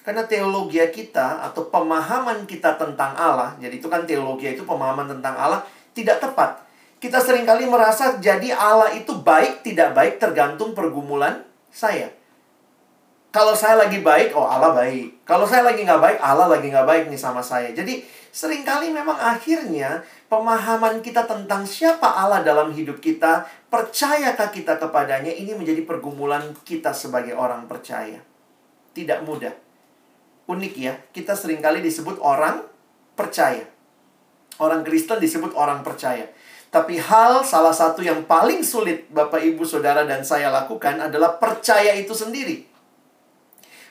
Karena 0.00 0.24
teologi 0.24 0.80
kita 0.80 1.44
atau 1.44 1.68
pemahaman 1.68 2.48
kita 2.48 2.80
tentang 2.80 3.12
Allah, 3.12 3.52
jadi 3.60 3.76
itu 3.76 3.86
kan 3.92 4.08
teologi 4.08 4.48
itu 4.48 4.64
pemahaman 4.64 5.12
tentang 5.12 5.36
Allah, 5.36 5.60
tidak 5.92 6.24
tepat. 6.24 6.64
Kita 7.00 7.20
sering 7.20 7.48
kali 7.48 7.64
merasa 7.68 8.16
jadi 8.20 8.52
Allah 8.52 8.92
itu 8.92 9.12
baik 9.16 9.64
tidak 9.64 9.96
baik 9.96 10.20
tergantung 10.20 10.76
pergumulan 10.76 11.44
saya. 11.72 12.12
Kalau 13.30 13.54
saya 13.54 13.78
lagi 13.78 14.02
baik, 14.02 14.34
oh 14.34 14.42
Allah 14.42 14.74
baik. 14.74 15.22
Kalau 15.22 15.46
saya 15.46 15.62
lagi 15.62 15.86
nggak 15.86 16.02
baik, 16.02 16.18
Allah 16.18 16.50
lagi 16.50 16.66
nggak 16.66 16.82
baik 16.82 17.04
nih 17.06 17.20
sama 17.20 17.38
saya. 17.38 17.70
Jadi 17.70 18.02
sering 18.34 18.66
kali 18.66 18.90
memang 18.90 19.14
akhirnya 19.14 20.02
pemahaman 20.26 20.98
kita 20.98 21.30
tentang 21.30 21.62
siapa 21.62 22.10
Allah 22.10 22.42
dalam 22.42 22.74
hidup 22.74 22.98
kita, 22.98 23.46
percayakah 23.70 24.50
kita 24.50 24.82
kepadanya, 24.82 25.30
ini 25.30 25.54
menjadi 25.54 25.86
pergumulan 25.86 26.42
kita 26.66 26.90
sebagai 26.90 27.38
orang 27.38 27.70
percaya. 27.70 28.18
Tidak 28.90 29.22
mudah. 29.22 29.69
Unik 30.50 30.74
ya, 30.74 30.98
kita 31.14 31.38
sering 31.38 31.62
kali 31.62 31.78
disebut 31.78 32.18
orang 32.18 32.66
percaya. 33.14 33.62
Orang 34.58 34.82
Kristen 34.82 35.22
disebut 35.22 35.54
orang 35.54 35.86
percaya. 35.86 36.26
Tapi 36.74 36.98
hal 36.98 37.46
salah 37.46 37.74
satu 37.74 38.02
yang 38.02 38.26
paling 38.26 38.66
sulit 38.66 39.06
Bapak, 39.14 39.38
Ibu, 39.38 39.62
Saudara, 39.62 40.02
dan 40.02 40.26
saya 40.26 40.50
lakukan 40.50 40.98
adalah 40.98 41.38
percaya 41.38 41.94
itu 41.94 42.14
sendiri 42.14 42.70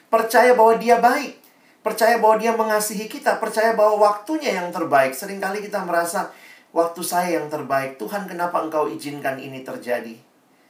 percaya 0.10 0.58
bahwa 0.58 0.76
dia 0.76 0.98
baik, 0.98 1.38
percaya 1.86 2.18
bahwa 2.18 2.36
dia 2.42 2.52
mengasihi 2.58 3.06
kita, 3.06 3.38
percaya 3.38 3.78
bahwa 3.78 4.10
waktunya 4.10 4.58
yang 4.58 4.74
terbaik. 4.74 5.14
Seringkali 5.14 5.70
kita 5.70 5.86
merasa 5.86 6.34
waktu 6.74 7.02
saya 7.06 7.40
yang 7.40 7.48
terbaik. 7.48 8.02
Tuhan, 8.02 8.26
kenapa 8.26 8.60
Engkau 8.66 8.90
izinkan 8.90 9.38
ini 9.38 9.62
terjadi? 9.62 10.18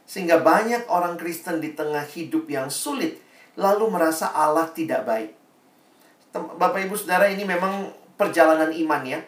Sehingga 0.04 0.44
banyak 0.44 0.92
orang 0.92 1.16
Kristen 1.16 1.64
di 1.64 1.74
tengah 1.74 2.04
hidup 2.04 2.46
yang 2.52 2.68
sulit 2.68 3.18
lalu 3.56 3.88
merasa 3.90 4.30
Allah 4.36 4.68
tidak 4.70 5.08
baik. 5.08 5.39
Bapak 6.34 6.86
Ibu 6.86 6.94
Saudara 6.94 7.26
ini 7.30 7.42
memang 7.48 7.90
perjalanan 8.20 8.70
iman 8.70 9.04
ya. 9.06 9.20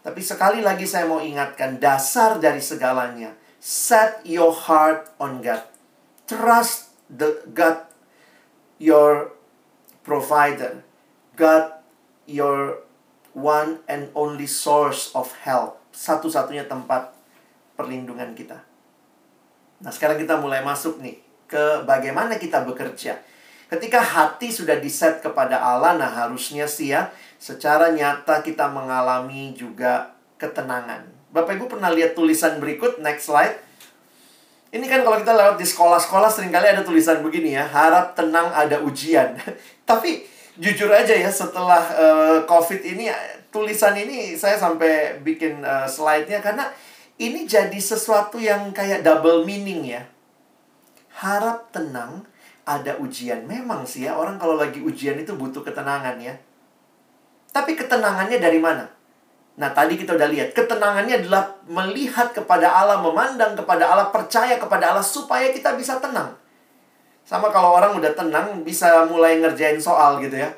Tapi 0.00 0.20
sekali 0.24 0.64
lagi 0.64 0.88
saya 0.88 1.04
mau 1.04 1.20
ingatkan 1.20 1.76
dasar 1.76 2.40
dari 2.40 2.58
segalanya. 2.58 3.36
Set 3.60 4.24
your 4.24 4.50
heart 4.50 5.12
on 5.20 5.44
God. 5.44 5.62
Trust 6.24 6.96
the 7.12 7.44
God 7.52 7.90
your 8.80 9.36
provider. 10.02 10.82
God, 11.36 11.76
your 12.24 12.82
one 13.36 13.84
and 13.86 14.08
only 14.16 14.48
source 14.48 15.12
of 15.14 15.30
help. 15.44 15.78
Satu-satunya 15.92 16.66
tempat 16.66 17.12
perlindungan 17.76 18.32
kita. 18.34 18.64
Nah, 19.80 19.92
sekarang 19.92 20.20
kita 20.20 20.40
mulai 20.40 20.64
masuk 20.64 21.00
nih 21.00 21.20
ke 21.48 21.84
bagaimana 21.84 22.36
kita 22.36 22.64
bekerja. 22.64 23.20
Ketika 23.70 24.02
hati 24.02 24.50
sudah 24.50 24.82
diset 24.82 25.22
kepada 25.22 25.62
Allah, 25.62 25.94
nah 25.94 26.10
harusnya 26.10 26.66
sih 26.66 26.90
ya, 26.90 27.14
secara 27.38 27.94
nyata 27.94 28.42
kita 28.42 28.66
mengalami 28.66 29.54
juga 29.54 30.10
ketenangan. 30.42 31.06
Bapak 31.30 31.54
Ibu 31.54 31.70
pernah 31.70 31.94
lihat 31.94 32.18
tulisan 32.18 32.58
berikut, 32.58 32.98
next 32.98 33.30
slide. 33.30 33.54
Ini 34.74 34.82
kan 34.90 35.06
kalau 35.06 35.22
kita 35.22 35.38
lewat 35.38 35.54
di 35.54 35.66
sekolah-sekolah 35.66 36.30
sering 36.30 36.50
kali 36.50 36.66
ada 36.66 36.82
tulisan 36.82 37.22
begini 37.22 37.54
ya, 37.54 37.62
harap 37.70 38.18
tenang 38.18 38.50
ada 38.50 38.82
ujian. 38.82 39.38
Tapi 39.90 40.26
jujur 40.58 40.90
aja 40.90 41.14
ya 41.14 41.30
setelah 41.30 41.82
uh, 41.94 42.38
COVID 42.50 42.82
ini 42.82 43.06
tulisan 43.54 43.94
ini 43.94 44.34
saya 44.34 44.58
sampai 44.58 45.22
bikin 45.22 45.62
uh, 45.62 45.86
slide-nya 45.86 46.42
karena 46.42 46.70
ini 47.22 47.46
jadi 47.46 47.78
sesuatu 47.78 48.42
yang 48.42 48.74
kayak 48.74 49.06
double 49.06 49.46
meaning 49.46 49.94
ya. 49.94 50.06
Harap 51.22 51.70
tenang 51.70 52.29
ada 52.70 52.94
ujian. 53.02 53.42
Memang 53.50 53.82
sih 53.82 54.06
ya 54.06 54.14
orang 54.14 54.38
kalau 54.38 54.54
lagi 54.54 54.78
ujian 54.78 55.18
itu 55.18 55.34
butuh 55.34 55.66
ketenangan 55.66 56.14
ya. 56.22 56.38
Tapi 57.50 57.74
ketenangannya 57.74 58.38
dari 58.38 58.62
mana? 58.62 58.86
Nah, 59.58 59.74
tadi 59.74 59.98
kita 59.98 60.14
udah 60.14 60.30
lihat, 60.30 60.54
ketenangannya 60.54 61.26
adalah 61.26 61.52
melihat 61.66 62.30
kepada 62.30 62.70
Allah, 62.70 63.02
memandang 63.02 63.58
kepada 63.58 63.90
Allah, 63.90 64.08
percaya 64.08 64.56
kepada 64.56 64.94
Allah 64.94 65.04
supaya 65.04 65.50
kita 65.50 65.74
bisa 65.74 65.98
tenang. 65.98 66.32
Sama 67.26 67.52
kalau 67.52 67.76
orang 67.76 67.98
udah 67.98 68.14
tenang, 68.14 68.62
bisa 68.64 69.04
mulai 69.10 69.42
ngerjain 69.42 69.76
soal 69.76 70.22
gitu 70.22 70.38
ya. 70.38 70.48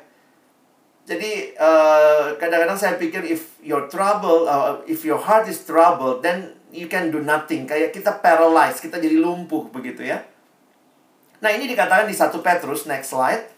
Jadi, 1.03 1.51
eh, 1.51 2.25
kadang-kadang 2.39 2.79
saya 2.79 2.95
pikir 2.95 3.27
if 3.27 3.59
your 3.59 3.91
trouble, 3.91 4.47
uh, 4.47 4.79
if 4.87 5.03
your 5.03 5.19
heart 5.19 5.51
is 5.51 5.59
troubled, 5.67 6.23
then 6.23 6.55
you 6.71 6.87
can 6.87 7.11
do 7.11 7.19
nothing. 7.19 7.67
Kayak 7.67 7.91
kita 7.91 8.23
paralyzed, 8.23 8.79
kita 8.79 9.03
jadi 9.03 9.19
lumpuh 9.19 9.67
begitu 9.67 10.07
ya. 10.07 10.23
Nah, 11.43 11.51
ini 11.51 11.67
dikatakan 11.67 12.07
di 12.07 12.15
satu 12.15 12.39
Petrus, 12.39 12.87
next 12.87 13.11
slide. 13.11 13.51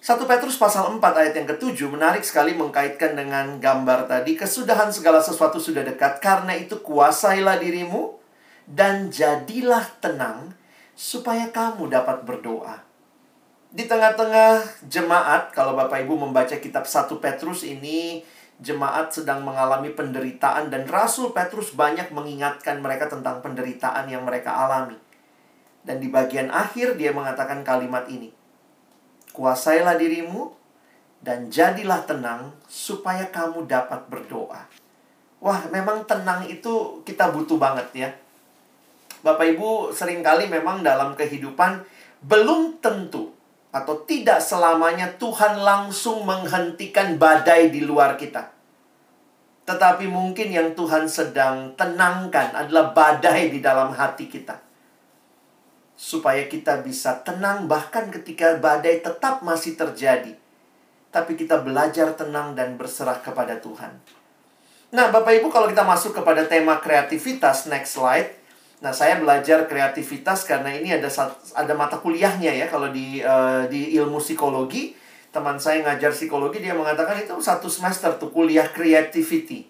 1 0.00 0.16
Petrus 0.24 0.56
pasal 0.56 0.88
4 0.96 1.02
ayat 1.04 1.34
yang 1.36 1.44
ketujuh 1.44 1.92
menarik 1.92 2.24
sekali 2.24 2.56
mengkaitkan 2.56 3.12
dengan 3.12 3.60
gambar 3.60 4.08
tadi. 4.08 4.32
Kesudahan 4.32 4.88
segala 4.88 5.20
sesuatu 5.20 5.60
sudah 5.60 5.84
dekat. 5.84 6.24
Karena 6.24 6.56
itu 6.56 6.80
kuasailah 6.80 7.60
dirimu 7.60 8.16
dan 8.64 9.12
jadilah 9.12 9.84
tenang 10.00 10.56
supaya 10.96 11.52
kamu 11.52 11.92
dapat 11.92 12.24
berdoa. 12.24 12.80
Di 13.68 13.84
tengah-tengah 13.84 14.88
jemaat, 14.88 15.52
kalau 15.52 15.76
Bapak 15.76 16.00
Ibu 16.00 16.16
membaca 16.16 16.56
kitab 16.56 16.88
1 16.88 17.12
Petrus 17.20 17.60
ini, 17.68 18.24
jemaat 18.56 19.12
sedang 19.12 19.44
mengalami 19.44 19.92
penderitaan 19.92 20.72
dan 20.72 20.88
Rasul 20.88 21.36
Petrus 21.36 21.76
banyak 21.76 22.08
mengingatkan 22.16 22.80
mereka 22.80 23.12
tentang 23.12 23.44
penderitaan 23.44 24.08
yang 24.08 24.24
mereka 24.24 24.56
alami. 24.64 24.96
Dan 25.86 26.02
di 26.02 26.10
bagian 26.10 26.50
akhir 26.50 26.98
dia 26.98 27.14
mengatakan 27.14 27.62
kalimat 27.62 28.10
ini 28.10 28.34
kuasailah 29.36 30.00
dirimu, 30.00 30.56
dan 31.20 31.52
jadilah 31.52 32.08
tenang 32.08 32.56
supaya 32.64 33.28
kamu 33.28 33.68
dapat 33.68 34.08
berdoa. 34.08 34.64
Wah, 35.44 35.60
memang 35.68 36.08
tenang 36.08 36.48
itu 36.48 37.04
kita 37.04 37.28
butuh 37.28 37.60
banget 37.60 37.88
ya. 37.92 38.08
Bapak 39.20 39.44
Ibu 39.52 39.92
sering 39.92 40.24
kali 40.24 40.48
memang 40.48 40.80
dalam 40.80 41.12
kehidupan 41.12 41.84
belum 42.24 42.80
tentu 42.80 43.36
atau 43.68 44.00
tidak 44.08 44.40
selamanya 44.40 45.12
Tuhan 45.20 45.60
langsung 45.60 46.24
menghentikan 46.24 47.20
badai 47.20 47.68
di 47.68 47.84
luar 47.84 48.16
kita. 48.16 48.48
Tetapi 49.66 50.06
mungkin 50.08 50.48
yang 50.54 50.72
Tuhan 50.78 51.10
sedang 51.10 51.74
tenangkan 51.74 52.54
adalah 52.54 52.94
badai 52.94 53.50
di 53.50 53.58
dalam 53.58 53.92
hati 53.92 54.30
kita 54.30 54.65
supaya 55.96 56.44
kita 56.44 56.84
bisa 56.84 57.24
tenang 57.24 57.64
bahkan 57.64 58.12
ketika 58.12 58.60
badai 58.60 59.00
tetap 59.00 59.40
masih 59.40 59.74
terjadi. 59.74 60.36
Tapi 61.08 61.32
kita 61.32 61.64
belajar 61.64 62.12
tenang 62.12 62.52
dan 62.52 62.76
berserah 62.76 63.24
kepada 63.24 63.56
Tuhan. 63.56 63.96
Nah, 64.92 65.08
Bapak 65.08 65.40
Ibu 65.40 65.48
kalau 65.48 65.66
kita 65.66 65.82
masuk 65.82 66.12
kepada 66.12 66.44
tema 66.44 66.78
kreativitas 66.78 67.66
next 67.72 67.96
slide. 67.96 68.28
Nah, 68.84 68.92
saya 68.92 69.16
belajar 69.16 69.64
kreativitas 69.64 70.44
karena 70.44 70.68
ini 70.76 70.92
ada 70.92 71.08
ada 71.56 71.72
mata 71.72 71.96
kuliahnya 71.96 72.52
ya 72.52 72.68
kalau 72.68 72.92
di 72.92 73.24
uh, 73.24 73.64
di 73.66 73.96
ilmu 73.96 74.20
psikologi. 74.20 74.92
Teman 75.32 75.56
saya 75.56 75.84
ngajar 75.84 76.12
psikologi 76.12 76.60
dia 76.60 76.76
mengatakan 76.76 77.16
itu 77.20 77.32
satu 77.40 77.68
semester 77.72 78.12
tuh 78.20 78.28
kuliah 78.28 78.68
creativity. 78.68 79.68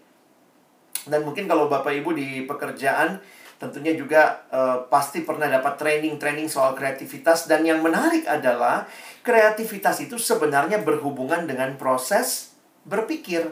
Dan 1.06 1.22
mungkin 1.22 1.46
kalau 1.46 1.70
Bapak 1.70 1.94
Ibu 1.94 2.18
di 2.18 2.42
pekerjaan 2.42 3.22
tentunya 3.56 3.96
juga 3.96 4.44
uh, 4.52 4.84
pasti 4.92 5.24
pernah 5.24 5.48
dapat 5.48 5.80
training-training 5.80 6.44
soal 6.48 6.76
kreativitas 6.76 7.48
dan 7.48 7.64
yang 7.64 7.80
menarik 7.80 8.28
adalah 8.28 8.84
kreativitas 9.24 10.04
itu 10.04 10.20
sebenarnya 10.20 10.84
berhubungan 10.84 11.48
dengan 11.48 11.72
proses 11.80 12.52
berpikir. 12.84 13.48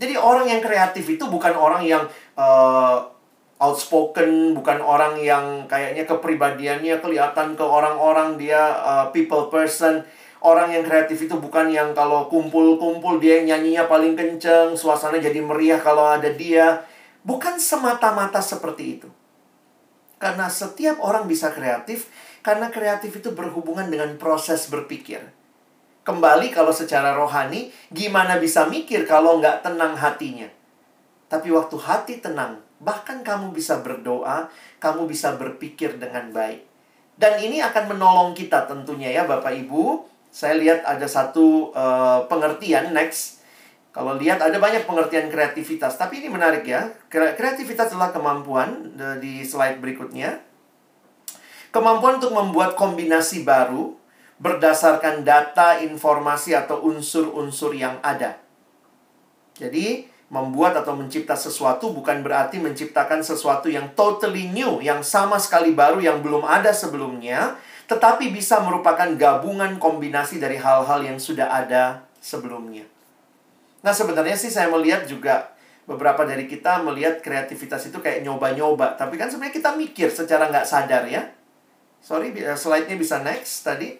Jadi 0.00 0.16
orang 0.16 0.48
yang 0.48 0.64
kreatif 0.64 1.04
itu 1.04 1.28
bukan 1.28 1.52
orang 1.52 1.84
yang 1.84 2.08
uh, 2.40 3.04
outspoken, 3.60 4.56
bukan 4.56 4.82
orang 4.82 5.20
yang 5.20 5.68
kayaknya 5.68 6.08
kepribadiannya 6.08 6.98
kelihatan 6.98 7.54
ke 7.54 7.62
orang-orang 7.62 8.40
dia 8.40 8.80
uh, 8.80 9.06
people 9.14 9.52
person. 9.52 10.02
Orang 10.42 10.74
yang 10.74 10.82
kreatif 10.82 11.22
itu 11.22 11.38
bukan 11.38 11.70
yang 11.70 11.94
kalau 11.94 12.26
kumpul-kumpul 12.26 13.22
dia 13.22 13.46
nyanyinya 13.46 13.86
paling 13.86 14.18
kenceng, 14.18 14.74
suasana 14.74 15.22
jadi 15.22 15.38
meriah 15.38 15.78
kalau 15.78 16.02
ada 16.02 16.34
dia 16.34 16.82
Bukan 17.22 17.62
semata-mata 17.62 18.42
seperti 18.42 18.98
itu. 18.98 19.08
Karena 20.18 20.46
setiap 20.46 21.02
orang 21.02 21.26
bisa 21.26 21.50
kreatif, 21.50 22.10
karena 22.46 22.70
kreatif 22.70 23.18
itu 23.18 23.30
berhubungan 23.34 23.90
dengan 23.90 24.18
proses 24.18 24.66
berpikir. 24.70 25.22
Kembali 26.02 26.50
kalau 26.50 26.74
secara 26.74 27.14
rohani, 27.14 27.70
gimana 27.94 28.38
bisa 28.42 28.66
mikir 28.66 29.06
kalau 29.06 29.38
nggak 29.38 29.62
tenang 29.62 29.94
hatinya? 29.94 30.50
Tapi 31.30 31.48
waktu 31.54 31.78
hati 31.78 32.14
tenang, 32.18 32.58
bahkan 32.82 33.22
kamu 33.22 33.54
bisa 33.54 33.78
berdoa, 33.78 34.50
kamu 34.82 35.06
bisa 35.06 35.38
berpikir 35.38 36.02
dengan 36.02 36.34
baik. 36.34 36.66
Dan 37.14 37.38
ini 37.38 37.62
akan 37.62 37.94
menolong 37.94 38.34
kita 38.34 38.66
tentunya 38.66 39.14
ya 39.14 39.22
Bapak 39.30 39.54
Ibu. 39.54 40.10
Saya 40.32 40.58
lihat 40.58 40.82
ada 40.82 41.06
satu 41.06 41.70
uh, 41.70 42.26
pengertian 42.26 42.90
next 42.90 43.41
kalau 43.92 44.16
lihat 44.16 44.40
ada 44.40 44.56
banyak 44.56 44.88
pengertian 44.88 45.28
kreativitas, 45.28 46.00
tapi 46.00 46.24
ini 46.24 46.32
menarik 46.32 46.64
ya. 46.64 46.88
Kreativitas 47.12 47.92
adalah 47.92 48.10
kemampuan 48.10 48.96
di 49.20 49.44
slide 49.44 49.78
berikutnya. 49.84 50.40
Kemampuan 51.68 52.16
untuk 52.16 52.32
membuat 52.32 52.72
kombinasi 52.76 53.44
baru 53.44 53.92
berdasarkan 54.40 55.22
data, 55.22 55.78
informasi 55.84 56.56
atau 56.56 56.88
unsur-unsur 56.88 57.76
yang 57.76 58.00
ada. 58.00 58.40
Jadi, 59.60 60.08
Membuat 60.32 60.72
atau 60.80 60.96
mencipta 60.96 61.36
sesuatu 61.36 61.92
bukan 61.92 62.24
berarti 62.24 62.56
menciptakan 62.56 63.20
sesuatu 63.20 63.68
yang 63.68 63.92
totally 63.92 64.48
new, 64.48 64.80
yang 64.80 65.04
sama 65.04 65.36
sekali 65.36 65.76
baru, 65.76 66.00
yang 66.00 66.24
belum 66.24 66.48
ada 66.48 66.72
sebelumnya, 66.72 67.60
tetapi 67.84 68.32
bisa 68.32 68.64
merupakan 68.64 69.12
gabungan 69.12 69.76
kombinasi 69.76 70.40
dari 70.40 70.56
hal-hal 70.56 71.04
yang 71.04 71.20
sudah 71.20 71.52
ada 71.52 72.08
sebelumnya. 72.24 72.88
Nah, 73.82 73.90
sebenarnya 73.90 74.38
sih 74.38 74.48
saya 74.48 74.70
melihat 74.70 75.04
juga 75.04 75.50
beberapa 75.82 76.22
dari 76.22 76.46
kita 76.46 76.86
melihat 76.86 77.18
kreativitas 77.18 77.90
itu 77.90 77.98
kayak 77.98 78.22
nyoba-nyoba, 78.22 78.94
tapi 78.94 79.18
kan 79.18 79.26
sebenarnya 79.26 79.54
kita 79.58 79.70
mikir 79.74 80.08
secara 80.08 80.46
nggak 80.46 80.66
sadar 80.66 81.02
ya. 81.10 81.26
Sorry, 82.02 82.34
slide-nya 82.34 82.98
bisa 82.98 83.22
next 83.22 83.66
tadi. 83.66 83.98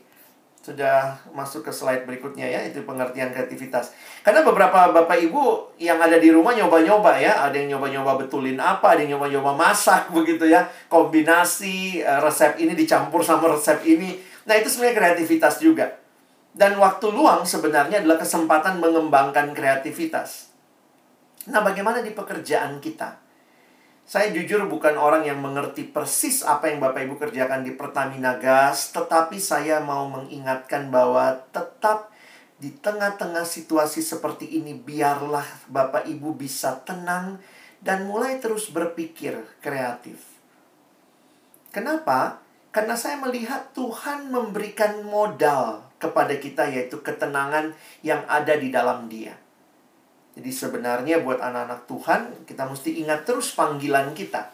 Sudah 0.63 1.19
masuk 1.35 1.67
ke 1.67 1.75
slide 1.75 2.07
berikutnya 2.07 2.47
ya 2.47 2.63
itu 2.63 2.87
pengertian 2.87 3.35
kreativitas. 3.35 3.91
Karena 4.23 4.47
beberapa 4.47 4.95
bapak 4.95 5.19
ibu 5.19 5.75
yang 5.83 5.99
ada 5.99 6.23
di 6.23 6.31
rumah 6.31 6.55
nyoba-nyoba 6.55 7.19
ya. 7.19 7.43
Ada 7.51 7.59
yang 7.59 7.79
nyoba-nyoba 7.79 8.23
betulin 8.23 8.63
apa 8.63 8.95
ada 8.95 9.03
yang 9.03 9.19
nyoba-nyoba 9.19 9.59
masak 9.59 10.11
begitu 10.15 10.47
ya. 10.47 10.71
Kombinasi 10.87 12.07
uh, 12.07 12.23
resep 12.23 12.63
ini 12.63 12.79
dicampur 12.79 13.27
sama 13.27 13.51
resep 13.51 13.83
ini. 13.91 14.23
Nah 14.47 14.55
itu 14.55 14.71
sebenarnya 14.71 14.99
kreativitas 15.03 15.59
juga 15.59 16.02
dan 16.53 16.77
waktu 16.77 17.09
luang 17.09 17.49
sebenarnya 17.49 18.05
adalah 18.05 18.21
kesempatan 18.21 18.81
mengembangkan 18.81 19.57
kreativitas 19.57 20.53
nah 21.49 21.65
bagaimana 21.65 22.05
di 22.05 22.13
pekerjaan 22.15 22.79
kita 22.79 23.23
saya 24.03 24.35
jujur 24.35 24.67
bukan 24.67 24.99
orang 24.99 25.25
yang 25.25 25.39
mengerti 25.39 25.87
persis 25.87 26.43
apa 26.43 26.69
yang 26.69 26.83
Bapak 26.83 27.07
Ibu 27.07 27.23
kerjakan 27.23 27.63
di 27.63 27.73
Pertamina 27.79 28.35
Gas, 28.37 28.91
tetapi 28.91 29.39
saya 29.39 29.79
mau 29.79 30.11
mengingatkan 30.11 30.91
bahwa 30.91 31.39
tetap 31.55 32.11
di 32.59 32.75
tengah-tengah 32.75 33.47
situasi 33.47 34.03
seperti 34.03 34.59
ini 34.59 34.75
biarlah 34.75 35.47
Bapak 35.71 36.07
Ibu 36.11 36.35
bisa 36.35 36.83
tenang 36.83 37.39
dan 37.83 38.07
mulai 38.07 38.39
terus 38.43 38.71
berpikir 38.71 39.39
kreatif. 39.63 40.19
Kenapa? 41.75 42.43
Karena 42.75 42.99
saya 42.99 43.19
melihat 43.19 43.71
Tuhan 43.75 44.31
memberikan 44.31 45.03
modal 45.07 45.89
kepada 46.03 46.35
kita 46.35 46.67
yaitu 46.67 46.99
ketenangan 46.99 47.71
yang 48.03 48.27
ada 48.27 48.59
di 48.59 48.75
dalam 48.75 49.07
Dia. 49.07 49.39
Jadi 50.35 50.51
sebenarnya 50.51 51.23
buat 51.23 51.39
anak-anak 51.39 51.87
Tuhan, 51.87 52.21
kita 52.49 52.67
mesti 52.67 52.99
ingat 53.05 53.23
terus 53.23 53.55
panggilan 53.55 54.17
kita. 54.17 54.51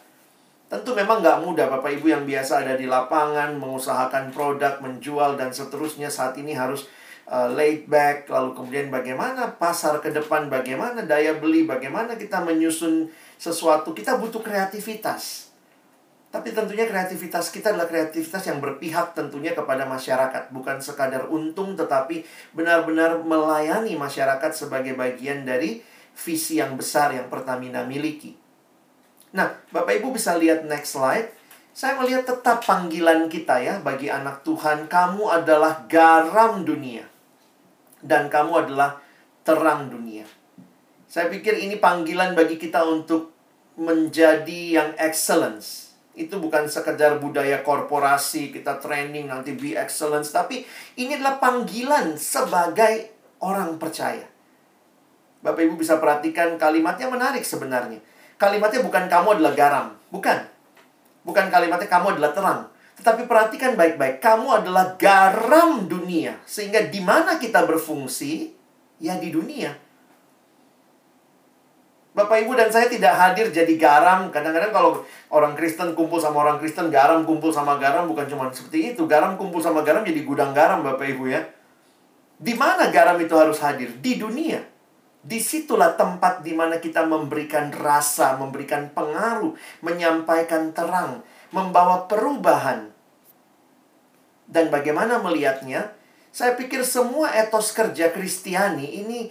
Tentu 0.69 0.93
memang 0.93 1.25
nggak 1.25 1.41
mudah 1.41 1.65
Bapak 1.65 1.97
Ibu 1.97 2.13
yang 2.13 2.23
biasa 2.29 2.61
ada 2.61 2.77
di 2.77 2.85
lapangan, 2.85 3.57
mengusahakan 3.57 4.29
produk, 4.29 4.77
menjual, 4.85 5.33
dan 5.33 5.49
seterusnya 5.49 6.13
saat 6.13 6.37
ini 6.37 6.53
harus 6.53 6.85
uh, 7.25 7.49
laid 7.49 7.89
back. 7.89 8.29
Lalu 8.29 8.53
kemudian 8.53 8.87
bagaimana 8.93 9.57
pasar 9.57 9.97
ke 9.97 10.13
depan, 10.13 10.45
bagaimana 10.45 11.01
daya 11.09 11.41
beli, 11.41 11.65
bagaimana 11.65 12.13
kita 12.21 12.45
menyusun 12.45 13.09
sesuatu. 13.41 13.97
Kita 13.97 14.21
butuh 14.21 14.45
kreativitas. 14.45 15.48
Tapi 16.29 16.53
tentunya 16.53 16.85
kreativitas 16.85 17.49
kita 17.49 17.73
adalah 17.73 17.89
kreativitas 17.89 18.45
yang 18.45 18.61
berpihak 18.61 19.17
tentunya 19.17 19.57
kepada 19.57 19.89
masyarakat. 19.89 20.53
Bukan 20.53 20.77
sekadar 20.77 21.25
untung 21.25 21.73
tetapi 21.73 22.21
benar-benar 22.53 23.25
melayani 23.25 23.97
masyarakat 23.97 24.53
sebagai 24.53 24.93
bagian 24.93 25.41
dari 25.41 25.81
visi 26.13 26.61
yang 26.61 26.77
besar 26.77 27.17
yang 27.17 27.33
Pertamina 27.33 27.81
miliki. 27.81 28.37
Nah, 29.33 29.57
Bapak 29.73 29.97
Ibu 29.97 30.13
bisa 30.13 30.37
lihat 30.37 30.69
next 30.69 30.93
slide. 30.93 31.33
Saya 31.73 31.97
melihat 31.97 32.29
tetap 32.29 32.61
panggilan 32.61 33.25
kita 33.25 33.57
ya 33.65 33.81
bagi 33.81 34.13
anak 34.13 34.45
Tuhan. 34.45 34.85
Kamu 34.85 35.33
adalah 35.33 35.89
garam 35.89 36.61
dunia. 36.61 37.09
Dan 38.05 38.29
kamu 38.29 38.69
adalah 38.69 39.01
terang 39.41 39.89
dunia. 39.89 40.29
Saya 41.09 41.25
pikir 41.33 41.57
ini 41.57 41.81
panggilan 41.81 42.37
bagi 42.37 42.61
kita 42.61 42.85
untuk 42.85 43.33
menjadi 43.81 44.77
yang 44.77 44.89
excellence 45.01 45.88
itu 46.19 46.35
bukan 46.35 46.67
sekedar 46.67 47.23
budaya 47.23 47.63
korporasi, 47.63 48.51
kita 48.51 48.75
training 48.83 49.31
nanti 49.31 49.55
be 49.55 49.79
excellence, 49.79 50.35
tapi 50.35 50.67
ini 50.99 51.15
adalah 51.15 51.39
panggilan 51.39 52.19
sebagai 52.19 53.15
orang 53.39 53.79
percaya. 53.79 54.27
Bapak 55.39 55.63
Ibu 55.63 55.79
bisa 55.79 55.95
perhatikan 56.03 56.59
kalimatnya 56.59 57.07
menarik 57.07 57.47
sebenarnya. 57.47 58.03
Kalimatnya 58.35 58.83
bukan 58.83 59.07
kamu 59.07 59.39
adalah 59.39 59.53
garam, 59.55 59.87
bukan. 60.11 60.43
Bukan 61.23 61.47
kalimatnya 61.47 61.87
kamu 61.87 62.19
adalah 62.19 62.31
terang. 62.35 62.61
Tetapi 62.99 63.23
perhatikan 63.23 63.79
baik-baik, 63.79 64.19
kamu 64.19 64.63
adalah 64.63 64.99
garam 64.99 65.87
dunia. 65.87 66.35
Sehingga 66.43 66.91
di 66.91 66.99
mana 66.99 67.39
kita 67.39 67.63
berfungsi, 67.63 68.51
ya 68.99 69.15
di 69.15 69.31
dunia. 69.31 69.71
Bapak 72.19 72.43
Ibu 72.43 72.51
dan 72.59 72.67
saya 72.67 72.91
tidak 72.91 73.15
hadir 73.15 73.47
jadi 73.47 73.79
garam. 73.79 74.27
Kadang-kadang 74.27 74.75
kalau 74.75 74.91
orang 75.31 75.55
Kristen 75.55 75.95
kumpul 75.95 76.19
sama 76.19 76.43
orang 76.43 76.59
Kristen, 76.59 76.91
garam 76.91 77.23
kumpul 77.23 77.55
sama 77.55 77.79
garam 77.79 78.11
bukan 78.11 78.27
cuma 78.27 78.51
seperti 78.51 78.91
itu. 78.91 79.07
Garam 79.07 79.39
kumpul 79.39 79.63
sama 79.63 79.87
garam 79.87 80.03
jadi 80.03 80.27
gudang 80.27 80.51
garam 80.51 80.83
Bapak 80.83 81.07
Ibu 81.15 81.31
ya. 81.31 81.47
Di 82.35 82.51
mana 82.59 82.91
garam 82.91 83.15
itu 83.23 83.31
harus 83.39 83.63
hadir? 83.63 83.95
Di 84.03 84.19
dunia. 84.19 84.59
Di 85.19 85.39
situlah 85.39 85.95
tempat 85.95 86.43
di 86.43 86.51
mana 86.51 86.79
kita 86.79 87.07
memberikan 87.07 87.71
rasa, 87.71 88.35
memberikan 88.35 88.91
pengaruh, 88.91 89.55
menyampaikan 89.83 90.75
terang, 90.75 91.23
membawa 91.55 92.07
perubahan. 92.07 92.91
Dan 94.43 94.67
bagaimana 94.67 95.23
melihatnya? 95.23 95.95
Saya 96.31 96.55
pikir 96.55 96.83
semua 96.85 97.31
etos 97.35 97.73
kerja 97.75 98.13
Kristiani 98.13 99.01
ini 99.01 99.27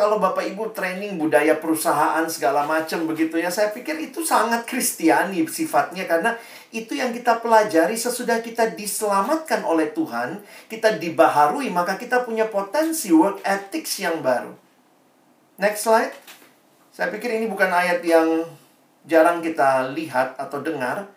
kalau 0.00 0.16
Bapak 0.16 0.48
Ibu 0.48 0.72
training 0.72 1.20
budaya 1.20 1.60
perusahaan 1.60 2.24
segala 2.24 2.64
macam 2.64 3.04
begitu 3.04 3.36
ya, 3.36 3.52
saya 3.52 3.68
pikir 3.68 4.00
itu 4.00 4.24
sangat 4.24 4.64
kristiani 4.64 5.44
sifatnya 5.44 6.08
karena 6.08 6.40
itu 6.72 6.96
yang 6.96 7.12
kita 7.12 7.44
pelajari 7.44 8.00
sesudah 8.00 8.40
kita 8.40 8.72
diselamatkan 8.72 9.60
oleh 9.60 9.92
Tuhan, 9.92 10.40
kita 10.72 10.96
dibaharui, 10.96 11.68
maka 11.68 12.00
kita 12.00 12.24
punya 12.24 12.48
potensi 12.48 13.12
work 13.12 13.44
ethics 13.44 14.00
yang 14.00 14.24
baru. 14.24 14.56
Next 15.60 15.84
slide. 15.84 16.16
Saya 16.88 17.12
pikir 17.12 17.36
ini 17.36 17.44
bukan 17.44 17.68
ayat 17.68 18.00
yang 18.00 18.48
jarang 19.04 19.44
kita 19.44 19.92
lihat 19.92 20.40
atau 20.40 20.64
dengar. 20.64 21.12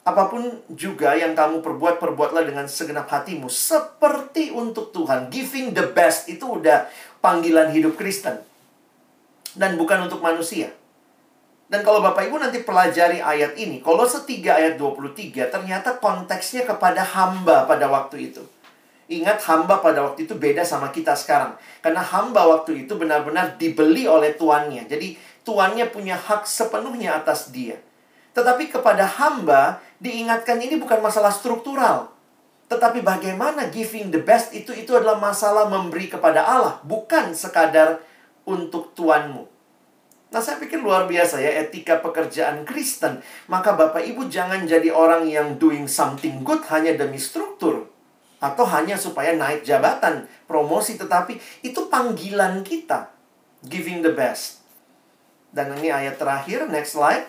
Apa 0.00 0.32
pun 0.32 0.64
juga 0.74 1.12
yang 1.14 1.36
kamu 1.38 1.62
perbuat, 1.62 2.02
perbuatlah 2.02 2.42
dengan 2.42 2.66
segenap 2.66 3.06
hatimu. 3.06 3.46
Seperti 3.46 4.50
untuk 4.50 4.90
Tuhan. 4.90 5.30
Giving 5.30 5.76
the 5.76 5.86
best 5.92 6.26
itu 6.26 6.42
udah 6.58 6.88
panggilan 7.20 7.72
hidup 7.72 7.96
Kristen. 7.96 8.40
Dan 9.56 9.76
bukan 9.80 10.08
untuk 10.08 10.20
manusia. 10.24 10.72
Dan 11.70 11.86
kalau 11.86 12.02
Bapak 12.02 12.26
Ibu 12.26 12.42
nanti 12.42 12.66
pelajari 12.66 13.22
ayat 13.22 13.54
ini, 13.54 13.78
kalau 13.78 14.02
setiga 14.02 14.58
ayat 14.58 14.74
23, 14.74 15.54
ternyata 15.54 16.02
konteksnya 16.02 16.66
kepada 16.66 17.06
hamba 17.06 17.62
pada 17.62 17.86
waktu 17.86 18.34
itu. 18.34 18.42
Ingat 19.10 19.42
hamba 19.46 19.78
pada 19.78 20.02
waktu 20.06 20.26
itu 20.26 20.34
beda 20.34 20.66
sama 20.66 20.90
kita 20.90 21.14
sekarang. 21.14 21.54
Karena 21.82 22.02
hamba 22.02 22.46
waktu 22.46 22.86
itu 22.86 22.94
benar-benar 22.98 23.54
dibeli 23.58 24.06
oleh 24.06 24.34
tuannya. 24.34 24.86
Jadi 24.86 25.14
tuannya 25.42 25.86
punya 25.90 26.18
hak 26.18 26.46
sepenuhnya 26.46 27.18
atas 27.18 27.50
dia. 27.54 27.78
Tetapi 28.34 28.70
kepada 28.70 29.06
hamba 29.06 29.82
diingatkan 29.98 30.62
ini 30.62 30.78
bukan 30.78 31.02
masalah 31.02 31.34
struktural. 31.34 32.10
Tetapi 32.70 33.02
bagaimana 33.02 33.66
giving 33.74 34.14
the 34.14 34.22
best 34.22 34.54
itu 34.54 34.70
itu 34.70 34.94
adalah 34.94 35.18
masalah 35.18 35.66
memberi 35.66 36.06
kepada 36.06 36.46
Allah, 36.46 36.78
bukan 36.86 37.34
sekadar 37.34 37.98
untuk 38.46 38.94
tuanmu. 38.94 39.50
Nah, 40.30 40.38
saya 40.38 40.62
pikir 40.62 40.78
luar 40.78 41.10
biasa 41.10 41.42
ya 41.42 41.66
etika 41.66 41.98
pekerjaan 41.98 42.62
Kristen. 42.62 43.18
Maka 43.50 43.74
Bapak 43.74 44.06
Ibu 44.06 44.30
jangan 44.30 44.62
jadi 44.62 44.94
orang 44.94 45.26
yang 45.26 45.58
doing 45.58 45.90
something 45.90 46.46
good 46.46 46.62
hanya 46.70 46.94
demi 46.94 47.18
struktur 47.18 47.90
atau 48.38 48.64
hanya 48.70 48.94
supaya 48.94 49.34
naik 49.34 49.66
jabatan, 49.66 50.30
promosi, 50.46 50.94
tetapi 50.96 51.36
itu 51.66 51.90
panggilan 51.90 52.62
kita. 52.62 53.10
Giving 53.66 54.00
the 54.00 54.14
best. 54.14 54.64
Dan 55.50 55.76
ini 55.76 55.90
ayat 55.90 56.16
terakhir, 56.16 56.70
next 56.70 56.96
slide. 56.96 57.26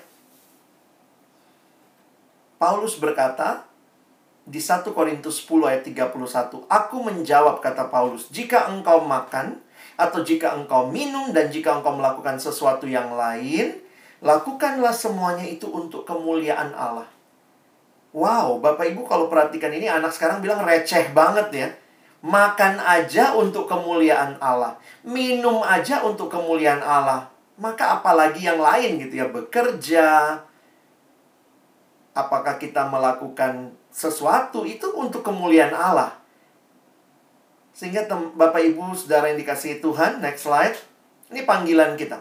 Paulus 2.62 2.96
berkata, 3.02 3.66
di 4.52 4.60
1 4.60 4.84
Korintus 4.92 5.48
10 5.48 5.64
ayat 5.64 5.84
31, 5.88 6.68
Aku 6.68 6.98
menjawab 7.00 7.64
kata 7.64 7.88
Paulus, 7.88 8.28
jika 8.36 8.68
engkau 8.68 9.00
makan 9.00 9.64
atau 9.96 10.20
jika 10.28 10.60
engkau 10.60 10.92
minum 10.92 11.32
dan 11.32 11.48
jika 11.48 11.80
engkau 11.80 11.96
melakukan 11.96 12.36
sesuatu 12.36 12.84
yang 12.84 13.16
lain, 13.16 13.80
lakukanlah 14.20 14.92
semuanya 14.92 15.48
itu 15.48 15.72
untuk 15.72 16.04
kemuliaan 16.04 16.76
Allah. 16.76 17.08
Wow, 18.12 18.60
Bapak 18.60 18.92
Ibu 18.92 19.08
kalau 19.08 19.32
perhatikan 19.32 19.72
ini 19.72 19.88
anak 19.88 20.12
sekarang 20.12 20.44
bilang 20.44 20.68
receh 20.68 21.16
banget 21.16 21.48
ya. 21.56 21.70
Makan 22.22 22.84
aja 22.84 23.34
untuk 23.34 23.72
kemuliaan 23.72 24.36
Allah. 24.44 24.76
Minum 25.08 25.64
aja 25.64 26.04
untuk 26.04 26.28
kemuliaan 26.28 26.84
Allah. 26.84 27.32
Maka 27.56 27.98
apalagi 27.98 28.46
yang 28.46 28.60
lain 28.60 29.00
gitu 29.00 29.16
ya, 29.16 29.32
bekerja. 29.32 30.38
Apakah 32.12 32.60
kita 32.60 32.92
melakukan 32.92 33.80
sesuatu 33.92 34.64
itu 34.64 34.88
untuk 34.96 35.22
kemuliaan 35.22 35.76
Allah. 35.76 36.16
Sehingga 37.76 38.08
Bapak 38.10 38.64
Ibu 38.64 38.96
Saudara 38.96 39.32
yang 39.32 39.40
dikasihi 39.40 39.84
Tuhan, 39.84 40.24
next 40.24 40.48
slide. 40.48 40.76
Ini 41.32 41.44
panggilan 41.48 41.96
kita. 41.96 42.20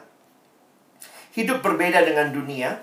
hidup 1.30 1.62
berbeda 1.62 2.02
dengan 2.02 2.34
dunia. 2.34 2.82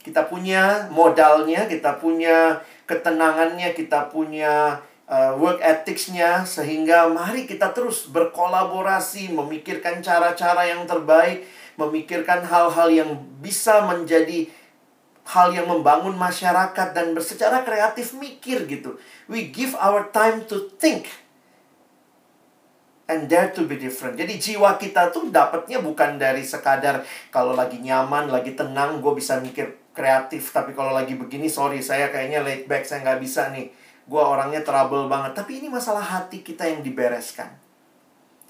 Kita 0.00 0.30
punya 0.30 0.86
modalnya, 0.94 1.66
kita 1.66 1.98
punya 1.98 2.62
ketenangannya, 2.86 3.74
kita 3.74 4.08
punya 4.08 4.78
uh, 5.10 5.34
work 5.36 5.58
ethics-nya 5.60 6.46
sehingga 6.46 7.10
mari 7.10 7.44
kita 7.44 7.74
terus 7.74 8.06
berkolaborasi, 8.08 9.34
memikirkan 9.34 10.00
cara-cara 10.00 10.70
yang 10.70 10.86
terbaik, 10.86 11.44
memikirkan 11.76 12.46
hal-hal 12.46 12.88
yang 12.88 13.10
bisa 13.42 13.84
menjadi 13.84 14.48
hal 15.30 15.54
yang 15.54 15.70
membangun 15.70 16.18
masyarakat 16.18 16.90
dan 16.90 17.14
bersecara 17.14 17.62
kreatif 17.62 18.18
mikir 18.18 18.66
gitu. 18.66 18.98
We 19.30 19.54
give 19.54 19.78
our 19.78 20.10
time 20.10 20.42
to 20.50 20.74
think 20.74 21.06
and 23.10 23.26
dare 23.26 23.50
to 23.54 23.66
be 23.66 23.78
different. 23.78 24.18
Jadi 24.18 24.38
jiwa 24.38 24.78
kita 24.78 25.10
tuh 25.10 25.30
dapatnya 25.30 25.82
bukan 25.82 26.18
dari 26.18 26.46
sekadar 26.46 27.02
kalau 27.34 27.54
lagi 27.54 27.82
nyaman, 27.82 28.30
lagi 28.30 28.54
tenang, 28.54 29.02
gue 29.02 29.12
bisa 29.18 29.42
mikir 29.42 29.90
kreatif. 29.90 30.54
Tapi 30.54 30.74
kalau 30.74 30.94
lagi 30.94 31.18
begini, 31.18 31.50
sorry, 31.50 31.82
saya 31.82 32.10
kayaknya 32.14 32.46
laid 32.46 32.70
back, 32.70 32.86
saya 32.86 33.02
nggak 33.02 33.18
bisa 33.22 33.50
nih. 33.50 33.70
Gue 34.06 34.22
orangnya 34.22 34.62
trouble 34.62 35.10
banget. 35.10 35.34
Tapi 35.38 35.62
ini 35.62 35.66
masalah 35.70 36.02
hati 36.02 36.42
kita 36.42 36.66
yang 36.66 36.82
dibereskan. 36.82 37.50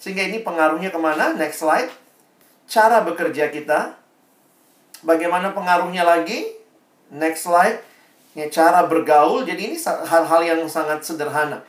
Sehingga 0.00 0.24
ini 0.24 0.40
pengaruhnya 0.40 0.88
ke 0.92 1.00
mana? 1.00 1.36
Next 1.36 1.60
slide. 1.60 1.92
Cara 2.64 3.04
bekerja 3.04 3.52
kita. 3.52 3.96
Bagaimana 5.04 5.52
pengaruhnya 5.56 6.04
lagi? 6.04 6.59
Next 7.10 7.46
slide. 7.46 7.82
Ya, 8.38 8.46
cara 8.46 8.86
bergaul. 8.86 9.42
Jadi 9.42 9.74
ini 9.74 9.76
hal-hal 9.82 10.40
yang 10.46 10.62
sangat 10.70 11.02
sederhana 11.02 11.66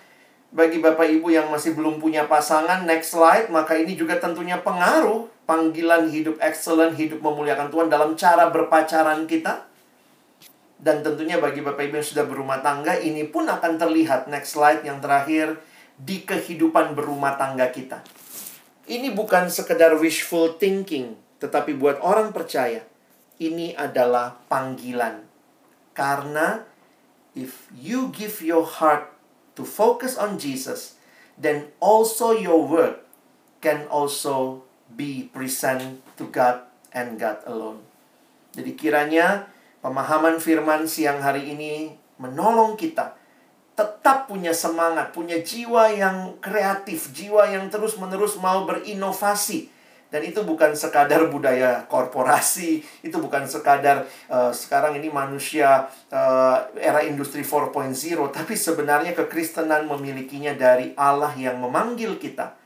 bagi 0.51 0.83
Bapak 0.83 1.07
Ibu 1.07 1.31
yang 1.31 1.47
masih 1.47 1.71
belum 1.79 2.03
punya 2.03 2.27
pasangan, 2.27 2.83
next 2.83 3.15
slide, 3.15 3.47
maka 3.47 3.79
ini 3.79 3.95
juga 3.95 4.19
tentunya 4.19 4.59
pengaruh 4.59 5.31
panggilan 5.47 6.11
hidup 6.11 6.35
excellent, 6.43 6.99
hidup 6.99 7.23
memuliakan 7.23 7.71
Tuhan 7.71 7.87
dalam 7.87 8.19
cara 8.19 8.51
berpacaran 8.51 9.23
kita. 9.31 9.63
Dan 10.75 11.07
tentunya 11.07 11.39
bagi 11.39 11.63
Bapak 11.63 11.87
Ibu 11.87 12.03
yang 12.03 12.07
sudah 12.07 12.25
berumah 12.27 12.59
tangga, 12.59 12.99
ini 12.99 13.23
pun 13.31 13.47
akan 13.47 13.79
terlihat 13.79 14.27
next 14.27 14.59
slide 14.59 14.83
yang 14.83 14.99
terakhir 14.99 15.55
di 15.95 16.27
kehidupan 16.27 16.99
berumah 16.99 17.39
tangga 17.39 17.71
kita. 17.71 18.03
Ini 18.91 19.15
bukan 19.15 19.47
sekedar 19.47 19.95
wishful 19.95 20.59
thinking, 20.59 21.15
tetapi 21.39 21.79
buat 21.79 22.03
orang 22.03 22.35
percaya, 22.35 22.83
ini 23.39 23.71
adalah 23.71 24.35
panggilan. 24.51 25.30
Karena 26.01 26.65
if 27.37 27.69
you 27.77 28.09
give 28.09 28.41
your 28.41 28.65
heart 28.65 29.13
to 29.53 29.61
focus 29.61 30.17
on 30.17 30.41
Jesus, 30.41 30.97
then 31.37 31.69
also 31.77 32.33
your 32.33 32.65
work 32.65 33.05
can 33.61 33.85
also 33.85 34.65
be 34.89 35.29
present 35.29 36.01
to 36.17 36.25
God 36.33 36.65
and 36.89 37.21
God 37.21 37.45
alone. 37.45 37.85
Jadi 38.57 38.73
kiranya 38.73 39.45
pemahaman 39.85 40.41
firman 40.41 40.89
siang 40.89 41.21
hari 41.21 41.53
ini 41.53 41.93
menolong 42.17 42.73
kita 42.81 43.13
tetap 43.77 44.25
punya 44.25 44.57
semangat, 44.57 45.13
punya 45.13 45.37
jiwa 45.37 45.93
yang 45.93 46.41
kreatif, 46.41 47.13
jiwa 47.13 47.45
yang 47.45 47.69
terus-menerus 47.69 48.41
mau 48.41 48.65
berinovasi 48.65 49.69
dan 50.11 50.27
itu 50.27 50.43
bukan 50.43 50.75
sekadar 50.75 51.31
budaya 51.31 51.87
korporasi, 51.87 52.83
itu 52.99 53.15
bukan 53.15 53.47
sekadar 53.47 54.03
uh, 54.27 54.51
sekarang 54.51 54.99
ini 54.99 55.07
manusia 55.07 55.87
uh, 56.11 56.67
era 56.75 56.99
industri 57.07 57.47
4.0, 57.47 57.95
tapi 58.35 58.59
sebenarnya 58.59 59.15
kekristenan 59.15 59.87
memilikinya 59.87 60.51
dari 60.51 60.91
Allah 60.99 61.31
yang 61.39 61.63
memanggil 61.63 62.19
kita 62.19 62.59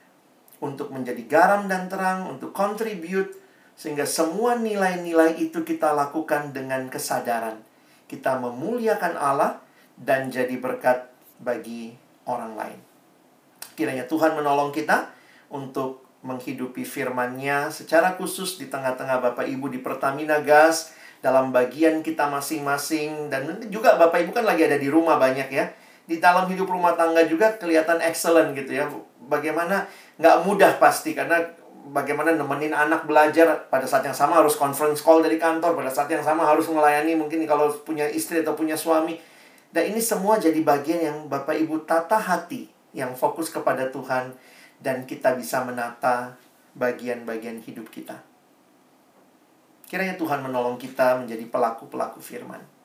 untuk 0.57 0.89
menjadi 0.89 1.21
garam 1.29 1.69
dan 1.69 1.85
terang, 1.85 2.33
untuk 2.33 2.49
contribute 2.49 3.37
sehingga 3.77 4.09
semua 4.09 4.57
nilai-nilai 4.57 5.37
itu 5.37 5.61
kita 5.61 5.93
lakukan 5.93 6.49
dengan 6.49 6.89
kesadaran. 6.89 7.61
Kita 8.09 8.41
memuliakan 8.41 9.13
Allah 9.19 9.61
dan 9.99 10.33
jadi 10.33 10.57
berkat 10.57 11.11
bagi 11.37 11.93
orang 12.25 12.57
lain. 12.57 12.79
Kiranya 13.75 14.07
Tuhan 14.07 14.33
menolong 14.39 14.71
kita 14.71 15.11
untuk 15.51 16.04
menghidupi 16.25 16.81
firman-Nya 16.81 17.69
secara 17.69 18.17
khusus 18.17 18.57
di 18.57 18.65
tengah-tengah 18.65 19.21
Bapak 19.21 19.45
Ibu 19.45 19.69
di 19.69 19.79
Pertamina 19.79 20.41
Gas 20.41 20.97
dalam 21.21 21.53
bagian 21.53 22.01
kita 22.01 22.25
masing-masing. 22.25 23.29
Dan 23.29 23.61
juga 23.69 23.95
Bapak 24.01 24.25
Ibu 24.25 24.33
kan 24.33 24.43
lagi 24.43 24.65
ada 24.65 24.81
di 24.81 24.89
rumah 24.89 25.21
banyak 25.21 25.49
ya. 25.53 25.69
Di 26.05 26.17
dalam 26.17 26.49
hidup 26.49 26.65
rumah 26.65 26.97
tangga 26.97 27.21
juga 27.29 27.53
kelihatan 27.61 28.01
excellent 28.01 28.57
gitu 28.57 28.73
ya. 28.73 28.89
Bagaimana 29.29 29.85
nggak 30.17 30.37
mudah 30.49 30.81
pasti 30.81 31.13
karena 31.13 31.41
bagaimana 31.93 32.33
nemenin 32.33 32.73
anak 32.73 33.05
belajar 33.05 33.69
pada 33.69 33.85
saat 33.85 34.01
yang 34.01 34.17
sama 34.17 34.41
harus 34.41 34.57
conference 34.57 35.05
call 35.05 35.21
dari 35.21 35.37
kantor 35.37 35.77
pada 35.77 35.93
saat 35.93 36.09
yang 36.09 36.25
sama 36.25 36.41
harus 36.41 36.65
melayani 36.65 37.13
mungkin 37.13 37.45
kalau 37.45 37.69
punya 37.85 38.09
istri 38.09 38.41
atau 38.41 38.57
punya 38.57 38.73
suami. 38.73 39.21
Dan 39.69 39.93
ini 39.93 40.01
semua 40.01 40.41
jadi 40.41 40.57
bagian 40.65 40.99
yang 41.05 41.17
Bapak 41.29 41.53
Ibu 41.53 41.85
tata 41.85 42.17
hati 42.17 42.65
yang 42.95 43.13
fokus 43.13 43.51
kepada 43.51 43.91
Tuhan 43.91 44.33
dan 44.85 45.09
kita 45.09 45.33
bisa 45.33 45.65
menata 45.65 46.37
bagian-bagian 46.77 47.57
hidup 47.65 47.89
kita. 47.89 48.21
Kiranya 49.89 50.13
Tuhan 50.13 50.45
menolong 50.45 50.77
kita 50.77 51.17
menjadi 51.25 51.45
pelaku-pelaku 51.49 52.21
firman. 52.21 52.61